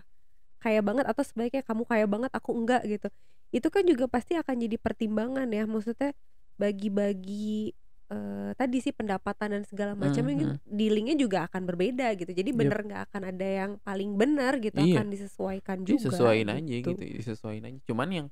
kaya 0.62 0.80
banget 0.82 1.04
atau 1.06 1.22
sebaliknya 1.26 1.62
kamu 1.66 1.82
kaya 1.86 2.06
banget 2.10 2.30
aku 2.34 2.50
enggak 2.58 2.82
gitu. 2.90 3.08
Itu 3.54 3.68
kan 3.70 3.84
juga 3.86 4.06
pasti 4.10 4.34
akan 4.38 4.56
jadi 4.66 4.76
pertimbangan 4.82 5.46
ya, 5.54 5.64
maksudnya 5.70 6.10
bagi-bagi 6.58 7.74
eh 8.12 8.52
tadi 8.54 8.76
sih 8.78 8.92
pendapatan 8.92 9.56
dan 9.56 9.64
segala 9.64 9.96
macamnya 9.96 10.36
kan 10.36 10.48
Mhm. 10.54 10.68
dealingnya 10.68 11.16
juga 11.16 11.48
akan 11.48 11.64
berbeda 11.64 12.12
gitu. 12.14 12.28
Jadi 12.28 12.52
Yep. 12.52 12.58
bener 12.60 12.78
nggak 12.84 13.02
akan 13.08 13.22
ada 13.24 13.48
yang 13.48 13.70
paling 13.80 14.14
benar 14.14 14.60
gitu, 14.60 14.76
Iya. 14.76 15.00
akan 15.00 15.06
disesuaikan 15.08 15.78
juga 15.88 15.96
disesuaiin 16.12 16.48
aja 16.52 16.60
gitu. 16.60 16.92
gitu 16.92 17.02
disesuaiin 17.18 17.64
aja 17.64 17.78
cuman 17.88 18.08
yang 18.12 18.26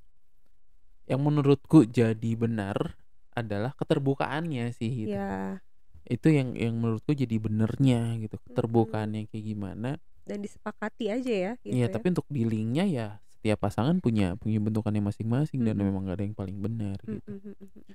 yang 1.08 1.20
menurutku 1.20 1.82
jadi 1.88 2.30
benar 2.36 2.94
adalah 3.34 3.72
keterbukaannya 3.74 4.70
sih 4.70 5.08
gitu 5.08 5.16
Iya, 5.16 5.58
itu 6.06 6.28
yang 6.28 6.54
yang 6.54 6.74
menurutku 6.76 7.14
jadi 7.14 7.36
benernya 7.40 8.20
gitu 8.20 8.36
keterbukaannya 8.46 9.26
kayak 9.26 9.44
gimana 9.46 9.90
Dan 10.22 10.44
disepakati 10.44 11.10
aja 11.10 11.32
ya 11.32 11.52
gitu 11.64 11.74
Iya 11.74 11.86
ya. 11.88 11.94
tapi 11.94 12.14
untuk 12.14 12.26
dealingnya 12.30 12.84
ya 12.86 13.06
setiap 13.32 13.64
pasangan 13.64 13.98
punya 13.98 14.36
punya 14.36 14.60
bentukannya 14.60 15.00
masing-masing 15.00 15.64
dan 15.64 15.74
Mhm. 15.74 15.82
memang 15.88 16.02
gak 16.06 16.16
ada 16.20 16.24
yang 16.28 16.36
paling 16.36 16.58
benar 16.60 16.98
gitu 17.02 17.30
mhm 17.32 17.52
mhm. 17.58 17.94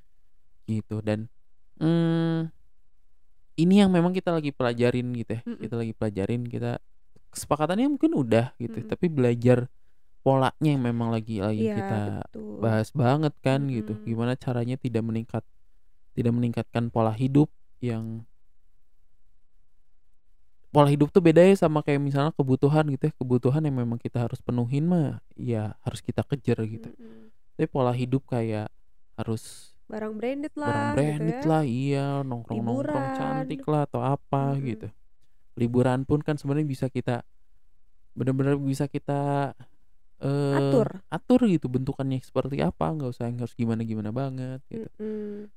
gitu 0.65 0.97
dan 1.05 1.29
mm, 1.79 2.49
ini 3.55 3.73
yang 3.79 3.91
memang 3.91 4.11
kita 4.11 4.35
lagi 4.35 4.51
pelajarin 4.51 5.07
gitu 5.15 5.31
ya 5.39 5.41
Mhm. 5.47 5.59
kita 5.63 5.75
lagi 5.79 5.93
pelajarin 5.95 6.41
kita 6.47 6.71
kesepakatannya 7.31 7.87
mungkin 7.91 8.11
udah 8.15 8.55
gitu 8.59 8.83
Mhm. 8.83 8.87
tapi 8.87 9.05
belajar 9.11 9.67
polanya 10.25 10.69
yang 10.75 10.83
memang 10.83 11.09
lagi 11.13 11.39
lagi 11.39 11.69
Iya, 11.71 11.75
kita 11.79 12.01
betul. 12.27 12.57
bahas 12.59 12.89
banget 12.91 13.33
kan 13.45 13.67
gitu 13.71 13.95
Mhm. 13.95 14.03
gimana 14.07 14.33
caranya 14.35 14.75
tidak 14.79 15.03
meningkat 15.05 15.43
tidak 16.15 16.33
meningkatkan 16.35 16.91
pola 16.91 17.11
hidup 17.15 17.51
yang 17.83 18.23
pola 20.71 20.91
hidup 20.91 21.07
tuh 21.11 21.23
beda 21.23 21.39
ya 21.39 21.55
sama 21.55 21.79
kayak 21.79 22.03
misalnya 22.03 22.35
kebutuhan 22.35 22.83
gitu 22.91 23.07
ya 23.07 23.13
kebutuhan 23.15 23.63
yang 23.63 23.79
memang 23.79 23.95
kita 23.95 24.27
harus 24.27 24.43
penuhin 24.43 24.83
mah 24.91 25.23
ya 25.39 25.71
harus 25.87 26.03
kita 26.03 26.19
kejar 26.27 26.59
gitu 26.67 26.91
Mhm. 26.91 27.31
tapi 27.55 27.67
pola 27.71 27.95
hidup 27.95 28.27
kayak 28.27 28.67
harus 29.15 29.74
Barang 29.85 30.17
branded 30.17 30.49
barang 30.51 30.65
lah 30.65 30.89
gitu 30.89 30.97
branded 30.97 31.37
ya. 31.37 31.45
lah 31.45 31.63
iya 31.63 32.05
nongkrong 32.19 32.57
nongkrong 32.57 32.89
Liburan. 33.05 33.17
cantik 33.17 33.61
lah 33.63 33.81
atau 33.85 34.01
apa 34.01 34.43
Mhm. 34.53 34.61
gitu 34.65 34.87
liburan 35.55 35.99
pun 36.03 36.19
kan 36.19 36.35
sebenarnya 36.35 36.65
bisa 36.65 36.85
kita 36.87 37.23
benar-benar 38.11 38.57
bisa 38.57 38.87
kita 38.87 39.53
eh 40.17 40.55
Atur. 40.57 40.99
atur 41.07 41.41
gitu 41.45 41.67
bentukannya 41.67 42.19
seperti 42.19 42.59
apa 42.59 42.87
nggak 42.89 43.11
usah 43.11 43.27
yang 43.27 43.37
harus 43.37 43.53
gimana 43.53 43.83
gimana 43.83 44.09
banget 44.09 44.59
gitu 44.65 44.87
Mhm. 44.97 45.47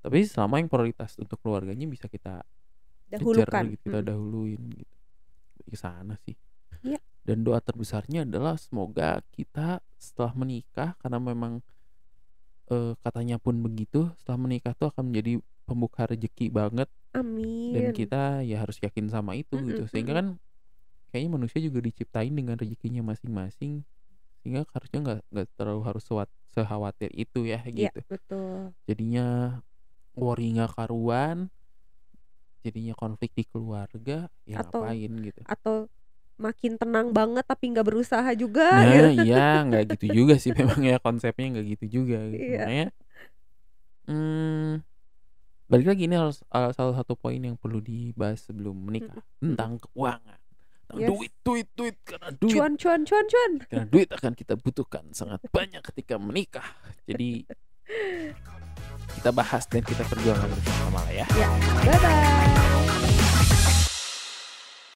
tapi 0.00 0.18
selama 0.24 0.58
yang 0.58 0.66
prioritas 0.66 1.14
untuk 1.16 1.38
keluarganya 1.38 1.84
bisa 1.84 2.06
kita 2.06 2.42
kejar 3.06 3.20
Dahulukan. 3.20 3.62
gitu 3.68 3.82
kita 3.84 4.00
Mhm. 4.00 4.06
dahuluin 4.06 4.62
gitu 4.72 4.94
ke 5.64 5.76
sana 5.76 6.14
sih 6.18 6.34
Iya. 6.80 6.98
dan 7.22 7.42
doa 7.42 7.58
terbesarnya 7.58 8.22
adalah 8.22 8.56
semoga 8.56 9.20
kita 9.30 9.78
setelah 9.94 10.32
menikah 10.32 10.94
karena 10.96 11.18
memang 11.18 11.60
eh, 12.72 12.92
katanya 13.04 13.36
pun 13.40 13.60
begitu 13.64 14.10
setelah 14.20 14.38
menikah 14.48 14.72
tuh 14.76 14.88
akan 14.92 15.10
menjadi 15.12 15.40
pembuka 15.68 16.08
rezeki 16.08 16.48
banget 16.52 16.88
Amin. 17.16 17.72
dan 17.74 17.84
kita 17.92 18.42
ya 18.44 18.62
harus 18.64 18.78
yakin 18.80 19.08
sama 19.12 19.36
itu 19.36 19.56
gitu 19.68 19.84
Mhm, 19.84 19.90
sehingga 19.92 20.12
mhm. 20.14 20.18
kan 20.20 20.26
kayaknya 21.12 21.30
manusia 21.40 21.60
juga 21.64 21.80
diciptain 21.84 22.32
dengan 22.34 22.56
rezekinya 22.60 23.02
masing-masing 23.04 23.84
sehingga 24.42 24.64
harusnya 24.74 24.98
nggak 25.04 25.20
nggak 25.32 25.46
terlalu 25.58 25.82
harus 25.88 26.04
sewat- 26.08 26.32
sekhawatir 26.54 27.10
itu 27.16 27.44
ya 27.48 27.60
Iya, 27.72 27.90
gitu 27.94 28.00
betul. 28.08 28.74
jadinya 28.88 29.26
worry 30.18 30.52
nggak 30.56 30.72
karuan 30.76 31.48
jadinya 32.64 32.94
konflik 32.98 33.30
di 33.38 33.44
keluarga 33.46 34.26
ya 34.44 34.56
Atau 34.60 34.82
ngapain 34.82 35.12
gitu 35.24 35.42
atau 35.46 35.74
makin 36.38 36.74
tenang 36.74 37.10
banget 37.10 37.42
tapi 37.42 37.68
nggak 37.68 37.82
berusaha 37.84 38.30
juga 38.32 38.70
nah 38.72 38.86
gitu. 38.86 39.26
iya 39.26 39.46
nggak 39.60 39.84
gitu 39.92 40.06
juga 40.14 40.34
sih 40.36 40.50
memang 40.52 40.80
ya 40.80 40.96
konsepnya 40.96 41.46
nggak 41.52 41.66
gitu 41.76 41.84
juga 42.00 42.18
gitu. 42.24 42.38
Iya. 42.38 42.58
makanya 42.60 42.86
hmm, 44.06 44.70
balik 45.66 45.86
lagi 45.86 46.02
ini 46.04 46.14
harus 46.14 46.40
uh, 46.48 46.70
salah 46.70 46.94
satu 46.94 47.12
poin 47.12 47.36
yang 47.36 47.54
perlu 47.54 47.78
dibahas 47.78 48.40
sebelum 48.40 48.78
menikah 48.78 49.20
Mhm, 49.36 49.52
tentang 49.52 49.72
keuangan 49.80 50.38
tentang 50.80 50.98
Yes. 50.98 51.08
duit 51.10 51.32
duit 51.42 51.68
duit 51.74 51.96
karena 52.00 52.28
duit 52.32 52.54
Cuan 52.54 52.72
cuan 52.74 53.00
cuan 53.02 53.24
cuan. 53.24 53.52
karena 53.62 53.84
duit 53.84 54.08
akan 54.08 54.32
kita 54.32 54.54
butuhkan 54.54 55.04
sangat 55.12 55.42
banyak 55.48 55.82
ketika 55.84 56.16
menikah 56.16 56.64
jadi 57.04 57.44
kita 59.14 59.30
bahas 59.30 59.66
dan 59.66 59.82
kita 59.82 60.00
perjuangkan 60.02 60.48
bersama 60.48 61.02
lah 61.02 61.12
ya 61.14 61.26
Ya, 61.34 61.48
bye 61.82 61.98
bye. 61.98 63.87